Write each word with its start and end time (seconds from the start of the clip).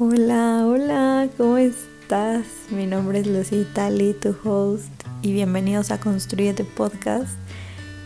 Hola, 0.00 0.64
hola, 0.64 1.28
¿cómo 1.36 1.56
estás? 1.56 2.46
Mi 2.70 2.86
nombre 2.86 3.18
es 3.18 3.26
Lucy 3.26 3.66
Tali, 3.74 4.14
tu 4.14 4.32
host, 4.44 4.92
y 5.22 5.32
bienvenidos 5.32 5.90
a 5.90 5.98
Construyete 5.98 6.62
Podcast. 6.62 7.36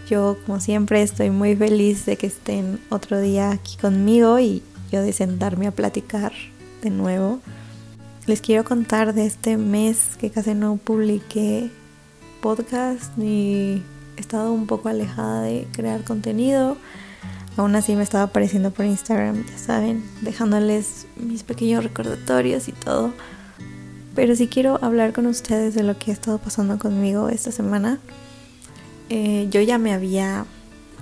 Yo, 0.09 0.39
como 0.47 0.59
siempre, 0.59 1.03
estoy 1.03 1.29
muy 1.29 1.55
feliz 1.55 2.07
de 2.07 2.17
que 2.17 2.29
estén 2.29 2.81
otro 2.89 3.21
día 3.21 3.51
aquí 3.51 3.77
conmigo 3.77 4.39
y 4.39 4.63
yo 4.91 5.03
de 5.03 5.13
sentarme 5.13 5.67
a 5.67 5.73
platicar 5.73 6.33
de 6.81 6.89
nuevo. 6.89 7.41
Les 8.25 8.41
quiero 8.41 8.65
contar 8.65 9.13
de 9.13 9.27
este 9.27 9.59
mes 9.59 10.17
que 10.19 10.31
casi 10.31 10.55
no 10.55 10.79
publiqué 10.79 11.71
podcast 12.41 13.19
ni 13.19 13.83
he 14.17 14.21
estado 14.21 14.51
un 14.51 14.67
poco 14.67 14.89
alejada 14.89 15.43
de 15.43 15.69
crear 15.73 16.05
contenido. 16.05 16.79
Aún 17.57 17.77
así 17.77 17.95
me 17.95 18.03
estaba 18.03 18.25
apareciendo 18.25 18.71
por 18.71 18.87
Instagram, 18.87 19.45
ya 19.47 19.59
saben, 19.59 20.03
dejándoles 20.23 21.07
mis 21.17 21.43
pequeños 21.43 21.85
recordatorios 21.85 22.69
y 22.69 22.73
todo. 22.73 23.13
Pero 24.15 24.35
sí 24.37 24.49
quiero 24.49 24.79
hablar 24.83 25.13
con 25.13 25.27
ustedes 25.27 25.75
de 25.75 25.83
lo 25.83 25.99
que 25.99 26.11
ha 26.11 26.15
estado 26.15 26.39
pasando 26.39 26.79
conmigo 26.79 27.29
esta 27.29 27.53
semana. 27.53 27.99
Eh, 29.11 29.49
yo 29.51 29.61
ya 29.61 29.79
me 29.79 29.93
había 29.93 30.47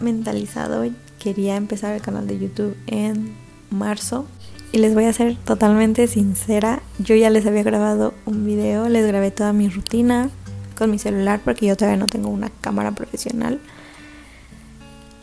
mentalizado, 0.01 0.85
quería 1.19 1.57
empezar 1.57 1.95
el 1.95 2.01
canal 2.01 2.27
de 2.27 2.39
YouTube 2.39 2.77
en 2.87 3.35
marzo. 3.71 4.27
Y 4.73 4.79
les 4.79 4.95
voy 4.95 5.05
a 5.05 5.13
ser 5.13 5.37
totalmente 5.37 6.07
sincera, 6.07 6.81
yo 7.01 7.17
ya 7.17 7.29
les 7.29 7.45
había 7.45 7.65
grabado 7.65 8.15
un 8.25 8.47
video, 8.47 8.89
les 8.89 9.05
grabé 9.05 9.33
toda 9.33 9.53
mi 9.53 9.69
rutina 9.69 10.31
con 10.79 10.93
mi 10.93 10.99
celular 10.99 11.41
porque 11.45 11.67
yo 11.67 11.77
todavía 11.77 11.99
no 11.99 12.07
tengo 12.07 12.29
una 12.29 12.51
cámara 12.61 12.93
profesional. 12.93 13.61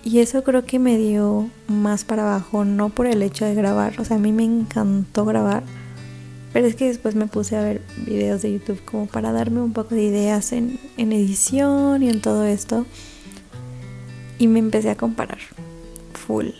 Y 0.07 0.19
eso 0.19 0.41
creo 0.41 0.63
que 0.63 0.79
me 0.79 0.97
dio 0.97 1.49
más 1.67 2.05
para 2.05 2.23
abajo, 2.23 2.63
no 2.63 2.87
por 2.87 3.07
el 3.07 3.21
hecho 3.21 3.43
de 3.43 3.53
grabar, 3.53 3.99
o 3.99 4.05
sea, 4.05 4.15
a 4.15 4.19
mí 4.19 4.31
me 4.31 4.45
encantó 4.45 5.25
grabar, 5.25 5.63
pero 6.53 6.65
es 6.65 6.77
que 6.77 6.87
después 6.87 7.15
me 7.15 7.27
puse 7.27 7.57
a 7.57 7.61
ver 7.61 7.81
videos 8.05 8.41
de 8.41 8.53
YouTube 8.53 8.81
como 8.85 9.07
para 9.07 9.33
darme 9.33 9.59
un 9.59 9.73
poco 9.73 9.95
de 9.95 10.03
ideas 10.03 10.53
en, 10.53 10.79
en 10.95 11.11
edición 11.11 12.03
y 12.03 12.09
en 12.09 12.21
todo 12.21 12.45
esto. 12.45 12.85
Y 14.39 14.47
me 14.47 14.59
empecé 14.59 14.91
a 14.91 14.95
comparar, 14.95 15.39
full. 16.13 16.51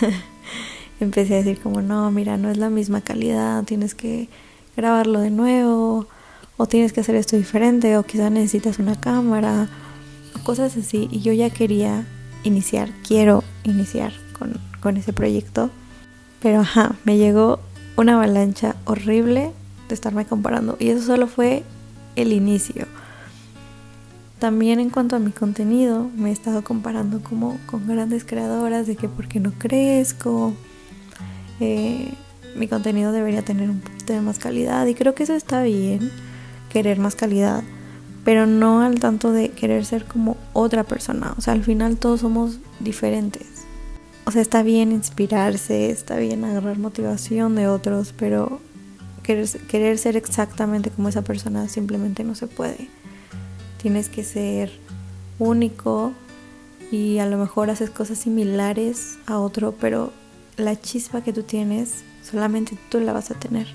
empecé 0.98 1.34
a 1.34 1.36
decir 1.44 1.60
como, 1.60 1.82
no, 1.82 2.10
mira, 2.10 2.36
no 2.36 2.50
es 2.50 2.56
la 2.56 2.70
misma 2.70 3.02
calidad, 3.02 3.62
tienes 3.62 3.94
que 3.94 4.28
grabarlo 4.76 5.20
de 5.20 5.30
nuevo, 5.30 6.08
o 6.56 6.66
tienes 6.66 6.92
que 6.92 7.02
hacer 7.02 7.14
esto 7.14 7.36
diferente, 7.36 7.96
o 7.98 8.02
quizás 8.02 8.32
necesitas 8.32 8.80
una 8.80 8.98
cámara, 8.98 9.68
o 10.34 10.42
cosas 10.42 10.76
así. 10.76 11.06
Y 11.12 11.20
yo 11.20 11.32
ya 11.32 11.50
quería 11.50 12.04
iniciar, 12.46 12.90
quiero 13.06 13.44
iniciar 13.64 14.12
con, 14.38 14.54
con 14.80 14.96
ese 14.96 15.12
proyecto. 15.12 15.70
Pero 16.40 16.60
ajá, 16.60 16.94
me 17.04 17.16
llegó 17.16 17.60
una 17.96 18.14
avalancha 18.14 18.76
horrible 18.84 19.52
de 19.88 19.94
estarme 19.94 20.26
comparando. 20.26 20.76
Y 20.78 20.90
eso 20.90 21.04
solo 21.04 21.26
fue 21.26 21.64
el 22.14 22.32
inicio. 22.32 22.86
También 24.38 24.80
en 24.80 24.90
cuanto 24.90 25.16
a 25.16 25.18
mi 25.18 25.30
contenido, 25.30 26.10
me 26.14 26.28
he 26.28 26.32
estado 26.32 26.62
comparando 26.62 27.20
como 27.20 27.58
con 27.66 27.86
grandes 27.86 28.24
creadoras 28.24 28.86
de 28.86 28.96
que 28.96 29.08
por 29.08 29.28
qué 29.28 29.40
no 29.40 29.52
crezco. 29.52 30.52
Eh, 31.58 32.12
mi 32.54 32.68
contenido 32.68 33.12
debería 33.12 33.42
tener 33.42 33.70
un 33.70 33.80
poquito 33.80 34.12
de 34.12 34.20
más 34.20 34.38
calidad 34.38 34.86
y 34.86 34.94
creo 34.94 35.14
que 35.14 35.22
eso 35.22 35.34
está 35.34 35.62
bien, 35.62 36.10
querer 36.70 36.98
más 36.98 37.14
calidad 37.14 37.62
pero 38.26 38.44
no 38.44 38.82
al 38.82 38.98
tanto 38.98 39.30
de 39.30 39.50
querer 39.50 39.84
ser 39.84 40.04
como 40.04 40.36
otra 40.52 40.82
persona. 40.82 41.34
O 41.38 41.40
sea, 41.40 41.52
al 41.52 41.62
final 41.62 41.96
todos 41.96 42.22
somos 42.22 42.58
diferentes. 42.80 43.46
O 44.24 44.32
sea, 44.32 44.42
está 44.42 44.64
bien 44.64 44.90
inspirarse, 44.90 45.90
está 45.90 46.16
bien 46.16 46.44
agarrar 46.44 46.76
motivación 46.76 47.54
de 47.54 47.68
otros, 47.68 48.12
pero 48.18 48.58
querer, 49.22 49.46
querer 49.68 49.96
ser 49.96 50.16
exactamente 50.16 50.90
como 50.90 51.08
esa 51.08 51.22
persona 51.22 51.68
simplemente 51.68 52.24
no 52.24 52.34
se 52.34 52.48
puede. 52.48 52.88
Tienes 53.80 54.08
que 54.08 54.24
ser 54.24 54.72
único 55.38 56.12
y 56.90 57.18
a 57.18 57.26
lo 57.26 57.38
mejor 57.38 57.70
haces 57.70 57.90
cosas 57.90 58.18
similares 58.18 59.18
a 59.26 59.38
otro, 59.38 59.70
pero 59.80 60.12
la 60.56 60.74
chispa 60.74 61.20
que 61.20 61.32
tú 61.32 61.44
tienes 61.44 62.02
solamente 62.28 62.76
tú 62.88 62.98
la 62.98 63.12
vas 63.12 63.30
a 63.30 63.38
tener. 63.38 63.68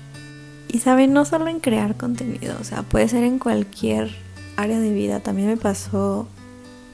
Y 0.68 0.80
saben, 0.80 1.14
no 1.14 1.24
solo 1.24 1.48
en 1.48 1.60
crear 1.60 1.96
contenido, 1.96 2.54
o 2.60 2.64
sea, 2.64 2.82
puede 2.82 3.08
ser 3.08 3.24
en 3.24 3.38
cualquier 3.38 4.10
área 4.56 4.78
de 4.78 4.92
vida 4.92 5.20
también 5.20 5.48
me 5.48 5.56
pasó 5.56 6.26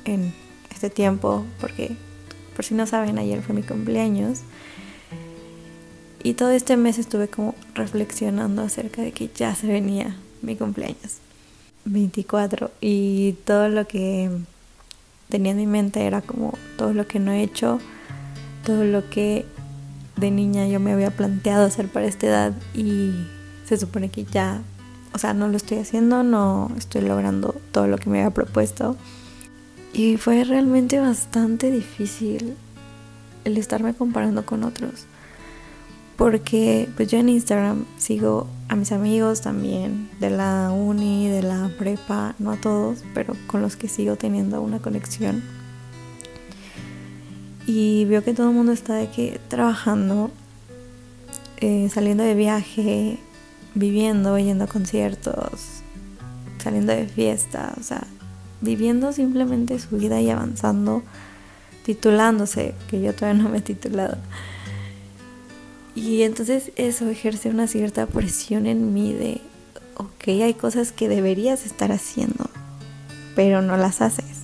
en 0.05 0.33
este 0.71 0.91
tiempo, 0.91 1.45
porque 1.61 1.97
por 2.57 2.65
si 2.65 2.75
no 2.75 2.87
saben, 2.87 3.19
ayer 3.19 3.43
fue 3.43 3.55
mi 3.55 3.63
cumpleaños. 3.63 4.41
Y 6.23 6.35
todo 6.35 6.51
este 6.51 6.77
mes 6.77 6.99
estuve 6.99 7.29
como 7.29 7.55
reflexionando 7.75 8.63
acerca 8.63 9.03
de 9.03 9.13
que 9.13 9.31
ya 9.35 9.55
se 9.55 9.69
venía 9.69 10.17
mi 10.43 10.57
cumpleaños. 10.57 11.19
24. 11.85 12.71
Y 12.81 13.37
todo 13.45 13.69
lo 13.69 13.87
que 13.87 14.31
tenía 15.29 15.53
en 15.53 15.59
mi 15.59 15.67
mente 15.67 16.05
era 16.05 16.21
como 16.21 16.55
todo 16.77 16.93
lo 16.93 17.07
que 17.07 17.19
no 17.21 17.33
he 17.33 17.43
hecho, 17.43 17.79
todo 18.65 18.85
lo 18.85 19.09
que 19.09 19.47
de 20.17 20.31
niña 20.31 20.67
yo 20.67 20.81
me 20.81 20.93
había 20.93 21.11
planteado 21.11 21.67
hacer 21.67 21.89
para 21.89 22.07
esta 22.07 22.27
edad 22.27 22.53
y 22.75 23.13
se 23.67 23.77
supone 23.77 24.11
que 24.11 24.25
ya 24.25 24.63
o 25.13 25.19
sea, 25.19 25.35
no 25.35 25.49
lo 25.49 25.57
estoy 25.57 25.79
haciendo, 25.79 26.23
no 26.23 26.71
estoy 26.77 27.03
logrando 27.03 27.55
todo 27.73 27.87
lo 27.87 27.99
que 27.99 28.11
me 28.11 28.19
había 28.19 28.35
propuesto. 28.35 28.97
Y 29.93 30.17
fue 30.17 30.45
realmente 30.45 31.01
bastante 31.01 31.71
difícil 31.71 32.57
el 33.45 33.57
estarme 33.57 33.95
comparando 33.95 34.45
con 34.45 34.65
otros. 34.65 35.07
Porque 36.17 36.89
pues 36.97 37.09
yo 37.09 37.19
en 37.19 37.29
Instagram 37.29 37.85
sigo 37.97 38.49
a 38.69 38.77
mis 38.77 38.93
amigos 38.93 39.41
también 39.41 40.11
de 40.21 40.31
la 40.31 40.71
uni, 40.71 41.29
de 41.29 41.43
la 41.43 41.71
prepa, 41.79 42.35
no 42.39 42.51
a 42.51 42.57
todos, 42.57 43.05
pero 43.15 43.35
con 43.47 43.63
los 43.63 43.77
que 43.77 43.89
sigo 43.89 44.17
teniendo 44.17 44.61
una 44.61 44.81
conexión. 44.81 45.43
Y 47.67 48.05
veo 48.07 48.25
que 48.25 48.35
todo 48.35 48.49
el 48.49 48.55
mundo 48.55 48.73
está 48.73 48.95
de 48.95 49.09
que 49.11 49.41
trabajando, 49.49 50.31
eh, 51.59 51.89
saliendo 51.93 52.25
de 52.25 52.35
viaje, 52.35 53.19
viviendo, 53.75 54.39
yendo 54.39 54.65
a 54.65 54.67
conciertos, 54.67 55.83
saliendo 56.63 56.93
de 56.93 57.07
fiesta, 57.07 57.75
o 57.79 57.83
sea, 57.83 58.07
viviendo 58.61 59.13
simplemente 59.13 59.79
su 59.79 59.97
vida 59.97 60.21
y 60.21 60.31
avanzando, 60.31 61.03
titulándose, 61.85 62.75
que 62.89 63.01
yo 63.01 63.15
todavía 63.15 63.43
no 63.43 63.49
me 63.49 63.59
he 63.59 63.63
titulado. 63.63 64.19
Y 65.95 66.23
entonces 66.23 66.71
eso 66.77 67.09
ejerce 67.09 67.51
una 67.51 67.67
cierta 67.67 68.07
presión 68.07 68.67
en 68.67 68.93
mí 68.95 69.13
de, 69.13 69.41
ok, 69.97 70.29
hay 70.29 70.55
cosas 70.55 70.93
que 70.93 71.09
deberías 71.09 71.67
estar 71.67 71.93
haciendo, 71.93 72.49
pero 73.35 73.63
no 73.63 73.77
las 73.77 74.01
haces. 74.01 74.43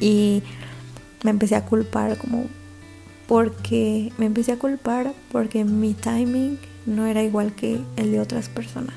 Y 0.00 0.42
me 1.22 1.30
empecé 1.30 1.56
a 1.56 1.64
culpar 1.64 2.18
como 2.18 2.44
porque 3.26 4.12
me 4.18 4.26
empecé 4.26 4.52
a 4.52 4.58
culpar 4.58 5.12
porque 5.32 5.64
mi 5.64 5.94
timing 5.94 6.58
no 6.86 7.06
era 7.06 7.22
igual 7.22 7.54
que 7.54 7.80
el 7.96 8.12
de 8.12 8.20
otras 8.20 8.48
personas. 8.48 8.94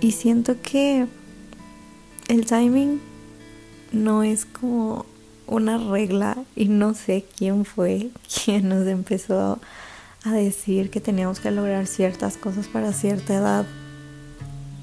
Y 0.00 0.12
siento 0.12 0.56
que 0.62 1.06
el 2.28 2.46
timing 2.46 3.00
no 3.92 4.22
es 4.22 4.46
como 4.46 5.04
una 5.46 5.76
regla 5.76 6.38
y 6.56 6.66
no 6.68 6.94
sé 6.94 7.26
quién 7.36 7.64
fue 7.64 8.10
quien 8.44 8.68
nos 8.68 8.86
empezó 8.86 9.60
a 10.24 10.32
decir 10.32 10.90
que 10.90 11.00
teníamos 11.00 11.40
que 11.40 11.50
lograr 11.50 11.86
ciertas 11.86 12.36
cosas 12.36 12.68
para 12.68 12.92
cierta 12.92 13.34
edad. 13.34 13.66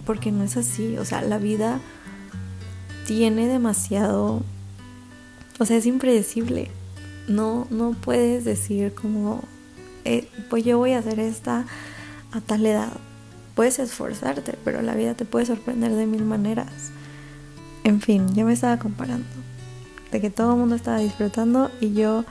Porque 0.05 0.31
no 0.31 0.43
es 0.43 0.57
así, 0.57 0.97
o 0.97 1.05
sea, 1.05 1.21
la 1.21 1.37
vida 1.37 1.79
tiene 3.05 3.47
demasiado, 3.47 4.43
o 5.59 5.65
sea, 5.65 5.77
es 5.77 5.85
impredecible. 5.85 6.69
No, 7.27 7.67
no 7.69 7.91
puedes 7.91 8.43
decir 8.43 8.93
como, 8.93 9.43
eh, 10.03 10.27
pues 10.49 10.63
yo 10.63 10.79
voy 10.79 10.93
a 10.93 10.99
hacer 10.99 11.19
esta 11.19 11.65
a 12.31 12.41
tal 12.41 12.65
edad. 12.65 12.91
Puedes 13.55 13.79
esforzarte, 13.79 14.57
pero 14.63 14.81
la 14.81 14.95
vida 14.95 15.13
te 15.15 15.25
puede 15.25 15.45
sorprender 15.45 15.91
de 15.93 16.05
mil 16.05 16.23
maneras. 16.23 16.91
En 17.83 18.01
fin, 18.01 18.33
yo 18.35 18.45
me 18.45 18.53
estaba 18.53 18.77
comparando. 18.77 19.27
De 20.11 20.21
que 20.21 20.29
todo 20.29 20.53
el 20.53 20.59
mundo 20.59 20.75
estaba 20.75 20.99
disfrutando 20.99 21.71
y 21.81 21.93
yo 21.93 22.25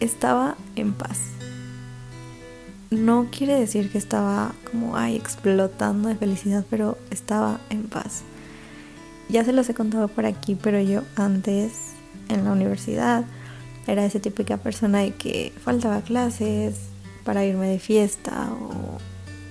estaba 0.00 0.56
en 0.76 0.92
paz. 0.92 1.18
No 2.90 3.28
quiere 3.30 3.54
decir 3.58 3.90
que 3.90 3.98
estaba 3.98 4.54
como, 4.70 4.96
ay, 4.96 5.16
explotando 5.16 6.08
de 6.08 6.16
felicidad, 6.16 6.64
pero 6.70 6.96
estaba 7.10 7.60
en 7.68 7.84
paz. 7.84 8.22
Ya 9.28 9.44
se 9.44 9.52
los 9.52 9.68
he 9.68 9.74
contado 9.74 10.08
por 10.08 10.24
aquí, 10.24 10.54
pero 10.54 10.80
yo 10.80 11.02
antes, 11.16 11.72
en 12.30 12.44
la 12.44 12.52
universidad, 12.52 13.26
era 13.86 14.04
esa 14.04 14.20
típica 14.20 14.56
persona 14.56 15.00
de 15.00 15.12
que 15.12 15.52
faltaba 15.62 16.00
clases, 16.00 16.76
para 17.24 17.44
irme 17.44 17.68
de 17.68 17.78
fiesta 17.78 18.50
o 18.52 18.98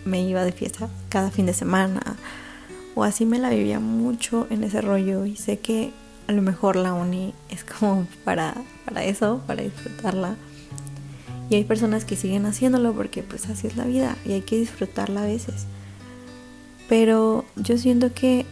me 0.06 0.22
iba 0.22 0.44
de 0.44 0.52
fiesta 0.52 0.90
cada 1.10 1.31
fin 1.31 1.46
de 1.46 1.54
semana 1.54 2.18
o 2.98 3.04
así 3.04 3.28
me 3.28 3.38
la 3.38 3.52
vivía 3.52 3.80
mucho 3.80 4.48
en 4.50 4.64
ese 4.64 4.81
rollo 4.81 5.25
y 5.28 5.36
sé 5.36 5.60
que 5.60 5.92
a 6.28 6.31
lo 6.31 6.42
mejor 6.42 6.75
la 6.75 6.94
uni 6.94 7.36
es 7.50 7.64
como 7.64 8.08
para, 8.24 8.56
para 8.86 9.04
eso, 9.04 9.42
para 9.46 9.62
disfrutarla. 9.62 10.36
Y 11.50 11.56
hay 11.56 11.64
personas 11.64 12.06
que 12.06 12.16
siguen 12.16 12.48
haciéndolo 12.48 12.94
porque 12.94 13.22
pues 13.22 13.48
así 13.50 13.68
es 13.68 13.78
la 13.78 13.86
vida 13.86 14.18
y 14.25 14.34
hay 14.34 14.42
que 14.42 14.58
disfrutarla 14.58 15.22
a 15.22 15.25
veces. 15.25 15.68
Pero 16.90 17.46
yo 17.56 17.78
siento 17.78 18.14
que 18.14 18.48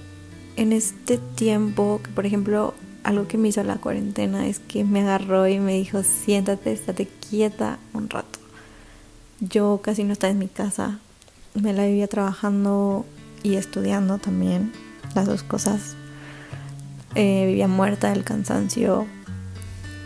en 0.58 0.74
este 0.74 1.18
tiempo, 1.18 2.00
que 2.04 2.12
por 2.12 2.28
ejemplo, 2.28 2.76
algo 3.04 3.28
que 3.28 3.40
me 3.40 3.48
hizo 3.48 3.64
la 3.64 3.78
cuarentena 3.78 4.48
es 4.48 4.60
que 4.60 4.84
me 4.84 5.02
agarró 5.02 5.48
y 5.48 5.60
me 5.60 5.74
dijo, 5.74 6.04
siéntate, 6.04 6.72
estate 6.72 7.08
quieta 7.30 7.80
un 7.94 8.10
rato. 8.10 8.35
Yo 9.40 9.82
casi 9.84 10.04
no 10.04 10.14
estaba 10.14 10.32
en 10.32 10.40
mi 10.40 10.48
casa, 10.48 11.00
me 11.54 11.74
la 11.74 11.86
vivía 11.86 12.08
trabajando 12.08 13.06
y 13.44 13.56
estudiando 13.56 14.18
también, 14.18 14.72
las 15.14 15.26
dos 15.26 15.44
cosas. 15.44 15.96
Eh, 17.16 17.46
vivía 17.48 17.68
muerta 17.68 18.10
del 18.10 18.24
cansancio, 18.24 19.06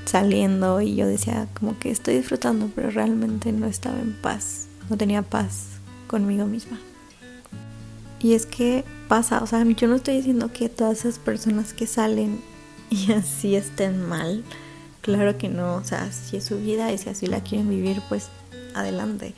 saliendo 0.06 0.82
y 0.82 0.96
yo 0.96 1.08
decía 1.08 1.48
como 1.60 1.78
que 1.78 1.92
estoy 1.92 2.18
disfrutando, 2.18 2.70
pero 2.76 2.90
realmente 2.90 3.52
no 3.52 3.68
estaba 3.68 4.00
en 4.00 4.14
paz, 4.14 4.68
no 4.90 4.98
tenía 4.98 5.22
paz 5.22 5.68
conmigo 6.08 6.46
misma. 6.46 6.80
Y 8.20 8.34
es 8.34 8.46
que 8.46 8.84
pasa, 9.08 9.42
o 9.42 9.48
sea, 9.48 9.64
yo 9.64 9.88
no 9.88 9.96
estoy 9.96 10.18
diciendo 10.18 10.52
que 10.52 10.68
todas 10.68 11.00
esas 11.00 11.20
personas 11.20 11.74
que 11.74 11.88
salen 11.88 12.42
y 12.90 13.12
así 13.12 13.56
estén 13.56 14.02
mal, 14.02 14.44
claro 15.02 15.38
que 15.38 15.50
no, 15.50 15.76
o 15.76 15.84
sea, 15.84 16.12
si 16.12 16.38
es 16.38 16.46
su 16.46 16.58
vida 16.58 16.92
y 16.92 16.98
si 16.98 17.10
así 17.10 17.28
la 17.28 17.42
quieren 17.42 17.70
vivir, 17.70 18.02
pues 18.10 18.30
adelante. 18.76 19.34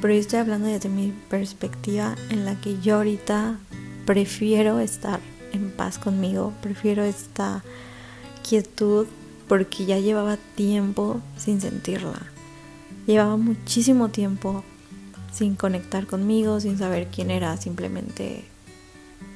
Pero 0.00 0.14
yo 0.14 0.20
estoy 0.20 0.38
hablando 0.38 0.68
desde 0.68 0.88
mi 0.88 1.12
perspectiva 1.30 2.16
en 2.30 2.44
la 2.44 2.60
que 2.60 2.78
yo 2.80 2.96
ahorita 2.96 3.58
prefiero 4.04 4.78
estar 4.78 5.20
en 5.52 5.70
paz 5.70 5.98
conmigo, 5.98 6.52
prefiero 6.62 7.02
esta 7.02 7.62
quietud 8.46 9.06
porque 9.48 9.86
ya 9.86 9.98
llevaba 9.98 10.36
tiempo 10.54 11.20
sin 11.36 11.60
sentirla. 11.60 12.20
Llevaba 13.06 13.36
muchísimo 13.36 14.08
tiempo 14.08 14.64
sin 15.32 15.54
conectar 15.56 16.06
conmigo, 16.06 16.60
sin 16.60 16.78
saber 16.78 17.08
quién 17.08 17.30
era, 17.30 17.56
simplemente 17.56 18.44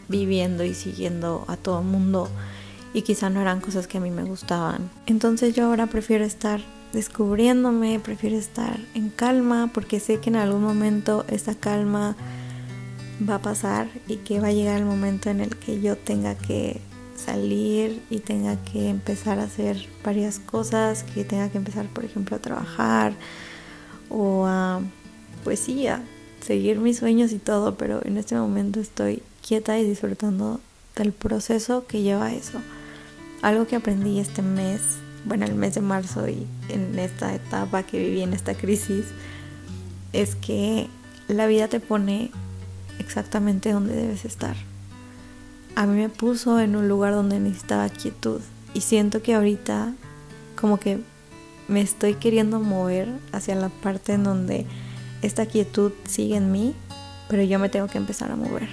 viviendo 0.08 0.64
y 0.64 0.74
siguiendo 0.74 1.44
a 1.46 1.56
todo 1.56 1.82
mundo 1.82 2.28
y 2.92 3.02
quizá 3.02 3.30
no 3.30 3.40
eran 3.40 3.60
cosas 3.60 3.86
que 3.86 3.98
a 3.98 4.00
mí 4.00 4.10
me 4.10 4.24
gustaban. 4.24 4.90
Entonces 5.06 5.54
yo 5.54 5.66
ahora 5.66 5.86
prefiero 5.86 6.24
estar 6.24 6.60
descubriéndome, 6.92 8.00
prefiero 8.00 8.36
estar 8.36 8.80
en 8.94 9.10
calma 9.10 9.70
porque 9.72 10.00
sé 10.00 10.18
que 10.18 10.30
en 10.30 10.36
algún 10.36 10.62
momento 10.62 11.24
esa 11.28 11.54
calma 11.54 12.16
va 13.28 13.36
a 13.36 13.42
pasar 13.42 13.88
y 14.08 14.16
que 14.16 14.40
va 14.40 14.48
a 14.48 14.52
llegar 14.52 14.78
el 14.78 14.86
momento 14.86 15.30
en 15.30 15.40
el 15.40 15.56
que 15.56 15.80
yo 15.80 15.96
tenga 15.96 16.34
que 16.34 16.80
salir 17.16 18.02
y 18.10 18.18
tenga 18.18 18.56
que 18.64 18.88
empezar 18.88 19.38
a 19.38 19.44
hacer 19.44 19.86
varias 20.04 20.38
cosas, 20.38 21.02
que 21.02 21.24
tenga 21.24 21.50
que 21.50 21.58
empezar, 21.58 21.86
por 21.86 22.04
ejemplo, 22.04 22.36
a 22.36 22.40
trabajar 22.40 23.12
o 24.08 24.46
a, 24.46 24.80
pues 25.44 25.60
sí, 25.60 25.86
a 25.86 26.02
seguir 26.40 26.78
mis 26.78 26.98
sueños 26.98 27.32
y 27.32 27.38
todo, 27.38 27.76
pero 27.76 28.00
en 28.04 28.16
este 28.16 28.34
momento 28.34 28.80
estoy 28.80 29.22
quieta 29.46 29.78
y 29.78 29.84
disfrutando 29.84 30.60
del 30.96 31.12
proceso 31.12 31.86
que 31.86 32.02
lleva 32.02 32.32
eso. 32.32 32.58
Algo 33.42 33.66
que 33.66 33.76
aprendí 33.76 34.18
este 34.18 34.42
mes, 34.42 34.80
bueno, 35.24 35.46
el 35.46 35.54
mes 35.54 35.74
de 35.74 35.80
marzo 35.80 36.28
y 36.28 36.46
en 36.68 36.98
esta 36.98 37.34
etapa 37.34 37.82
que 37.82 37.98
viví 37.98 38.22
en 38.22 38.32
esta 38.32 38.54
crisis, 38.54 39.04
es 40.12 40.34
que 40.34 40.88
la 41.28 41.46
vida 41.46 41.68
te 41.68 41.80
pone 41.80 42.30
exactamente 42.98 43.72
donde 43.72 43.94
debes 43.94 44.24
estar 44.24 44.56
a 45.80 45.86
mí 45.86 45.96
me 45.96 46.08
puso 46.08 46.60
en 46.60 46.76
un 46.76 46.88
lugar 46.88 47.14
donde 47.14 47.40
necesitaba 47.40 47.88
quietud 47.88 48.40
y 48.74 48.80
siento 48.80 49.22
que 49.22 49.34
ahorita 49.34 49.94
como 50.60 50.78
que 50.78 51.00
me 51.68 51.80
estoy 51.80 52.14
queriendo 52.14 52.60
mover 52.60 53.08
hacia 53.32 53.54
la 53.54 53.68
parte 53.68 54.14
en 54.14 54.24
donde 54.24 54.66
esta 55.22 55.46
quietud 55.46 55.92
sigue 56.06 56.36
en 56.36 56.50
mí, 56.52 56.74
pero 57.28 57.42
yo 57.44 57.58
me 57.58 57.68
tengo 57.68 57.86
que 57.86 57.98
empezar 57.98 58.30
a 58.30 58.36
mover. 58.36 58.68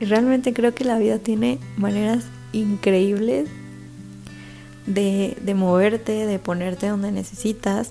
Y 0.00 0.04
realmente 0.04 0.52
creo 0.52 0.74
que 0.74 0.84
la 0.84 0.98
vida 0.98 1.18
tiene 1.18 1.58
maneras 1.76 2.24
increíbles 2.52 3.48
de, 4.86 5.36
de 5.40 5.54
moverte, 5.54 6.26
de 6.26 6.38
ponerte 6.38 6.88
donde 6.88 7.12
necesitas, 7.12 7.90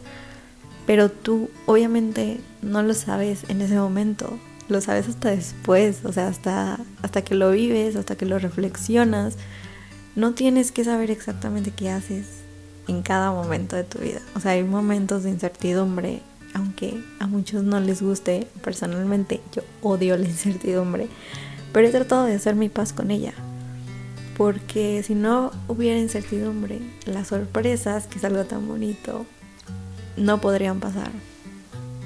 pero 0.86 1.10
tú 1.10 1.50
obviamente 1.66 2.40
no 2.62 2.84
lo 2.84 2.94
sabes 2.94 3.44
en 3.50 3.62
ese 3.62 3.76
momento 3.76 4.40
lo 4.68 4.82
sabes 4.82 5.08
hasta 5.08 5.30
después, 5.30 6.04
o 6.06 6.12
sea, 6.12 6.28
hasta, 6.28 6.80
hasta 7.02 7.22
que 7.24 7.36
lo 7.36 7.52
vives, 7.52 7.96
hasta 7.96 8.16
que 8.16 8.26
lo 8.26 8.40
reflexionas. 8.40 9.36
No 10.16 10.34
tienes 10.34 10.72
que 10.72 10.84
saber 10.84 11.12
exactamente 11.12 11.72
qué 11.72 11.90
haces 11.90 12.28
en 12.88 13.02
cada 13.02 13.32
momento 13.32 13.76
de 13.76 13.84
tu 13.84 14.00
vida. 14.00 14.22
O 14.36 14.40
sea, 14.40 14.52
hay 14.52 14.64
momentos 14.64 15.24
de 15.24 15.30
incertidumbre, 15.30 16.22
aunque 16.54 17.04
a 17.20 17.28
muchos 17.28 17.64
no 17.64 17.80
les 17.80 18.02
guste, 18.02 18.48
personalmente 18.64 19.42
yo 19.54 19.62
odio 19.82 20.18
la 20.18 20.26
incertidumbre, 20.26 21.08
pero 21.74 21.88
he 21.88 21.92
tratado 21.92 22.26
de 22.26 22.36
hacer 22.36 22.56
mi 22.56 22.70
paz 22.70 22.94
con 22.94 23.12
ella. 23.12 23.34
Porque 24.38 25.02
si 25.04 25.16
no 25.16 25.52
hubiera 25.68 26.00
incertidumbre, 26.00 26.80
las 27.06 27.28
sorpresas, 27.28 28.08
que 28.08 28.18
es 28.18 28.24
algo 28.26 28.44
tan 28.46 28.68
bonito, 28.68 29.26
no 30.18 30.42
podrían 30.42 30.80
pasar. 30.80 31.12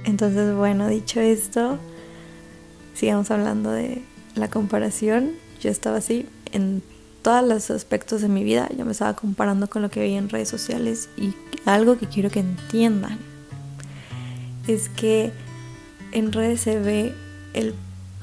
Entonces, 0.05 0.55
bueno, 0.55 0.87
dicho 0.87 1.19
esto, 1.19 1.77
sigamos 2.93 3.31
hablando 3.31 3.71
de 3.71 4.03
la 4.35 4.49
comparación, 4.49 5.31
yo 5.59 5.69
estaba 5.69 5.97
así 5.97 6.27
en 6.51 6.81
todos 7.21 7.47
los 7.47 7.69
aspectos 7.71 8.21
de 8.21 8.29
mi 8.29 8.43
vida, 8.43 8.69
yo 8.77 8.85
me 8.85 8.91
estaba 8.91 9.15
comparando 9.15 9.69
con 9.69 9.81
lo 9.81 9.89
que 9.89 9.99
veía 9.99 10.17
en 10.17 10.29
redes 10.29 10.49
sociales 10.49 11.09
y 11.17 11.33
algo 11.65 11.97
que 11.97 12.07
quiero 12.07 12.29
que 12.29 12.39
entiendan 12.39 13.19
es 14.67 14.89
que 14.89 15.31
en 16.11 16.31
redes 16.31 16.61
se 16.61 16.79
ve 16.79 17.13
el 17.53 17.73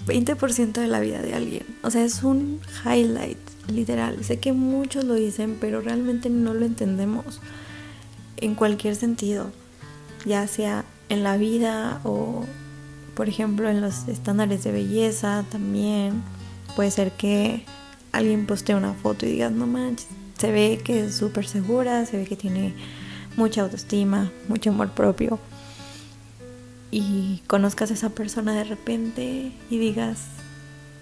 20% 0.07 0.73
de 0.73 0.87
la 0.87 1.01
vida 1.01 1.21
de 1.21 1.35
alguien. 1.35 1.65
O 1.83 1.91
sea, 1.91 2.05
es 2.05 2.23
un 2.23 2.61
highlight, 2.85 3.39
literal. 3.69 4.23
Sé 4.25 4.39
que 4.39 4.53
muchos 4.53 5.05
lo 5.05 5.15
dicen, 5.15 5.57
pero 5.61 5.81
realmente 5.81 6.31
no 6.31 6.55
lo 6.55 6.67
entendemos 6.67 7.41
en 8.39 8.55
cualquier 8.55 8.97
sentido, 8.97 9.51
ya 10.25 10.47
sea 10.47 10.85
en 11.09 11.23
la 11.23 11.37
vida 11.37 12.01
o 12.05 12.45
por 13.17 13.31
ejemplo, 13.31 13.71
en 13.71 13.81
los 13.81 14.09
estándares 14.09 14.63
de 14.63 14.73
belleza 14.73 15.43
también 15.51 16.23
puede 16.77 16.91
ser 16.91 17.13
que 17.13 17.65
alguien 18.13 18.45
postee 18.45 18.77
una 18.77 18.93
foto 18.93 19.25
y 19.25 19.31
digas, 19.31 19.51
no 19.53 19.67
manches, 19.67 20.07
se 20.39 20.53
ve 20.53 20.83
que 20.85 21.07
es 21.07 21.15
súper 21.15 21.47
segura, 21.47 22.05
se 22.05 22.19
ve 22.19 22.27
que 22.27 22.37
tiene 22.37 22.75
mucha 23.37 23.63
autoestima, 23.63 24.31
mucho 24.49 24.69
amor 24.69 24.91
propio. 24.91 25.39
Y 26.91 27.43
conozcas 27.47 27.91
a 27.91 27.95
esa 27.95 28.11
persona 28.11 28.55
de 28.55 28.65
repente 28.65 29.53
y 29.71 29.79
digas, 29.79 30.27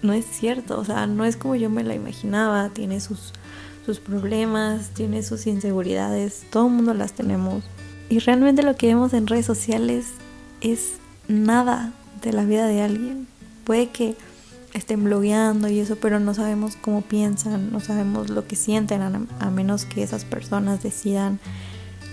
no 0.05 0.13
es 0.13 0.25
cierto, 0.25 0.79
o 0.79 0.85
sea, 0.85 1.07
no 1.07 1.25
es 1.25 1.35
como 1.37 1.55
yo 1.55 1.69
me 1.69 1.83
la 1.83 1.95
imaginaba, 1.95 2.69
tiene 2.69 2.99
sus, 2.99 3.33
sus 3.85 3.99
problemas, 3.99 4.89
tiene 4.89 5.23
sus 5.23 5.47
inseguridades, 5.47 6.45
todo 6.49 6.67
el 6.67 6.73
mundo 6.73 6.93
las 6.93 7.13
tenemos. 7.13 7.63
Y 8.09 8.19
realmente 8.19 8.63
lo 8.63 8.75
que 8.75 8.87
vemos 8.87 9.13
en 9.13 9.27
redes 9.27 9.45
sociales 9.45 10.05
es 10.61 10.93
nada 11.27 11.91
de 12.21 12.33
la 12.33 12.45
vida 12.45 12.67
de 12.67 12.81
alguien. 12.81 13.27
Puede 13.63 13.89
que 13.89 14.15
estén 14.73 15.03
blogueando 15.03 15.69
y 15.69 15.79
eso, 15.79 15.95
pero 15.95 16.19
no 16.19 16.33
sabemos 16.33 16.75
cómo 16.75 17.01
piensan, 17.01 17.71
no 17.71 17.79
sabemos 17.79 18.29
lo 18.29 18.45
que 18.47 18.55
sienten, 18.55 19.01
a, 19.01 19.49
menos 19.49 19.85
que 19.85 20.03
esas 20.03 20.25
personas 20.25 20.83
decidan 20.83 21.39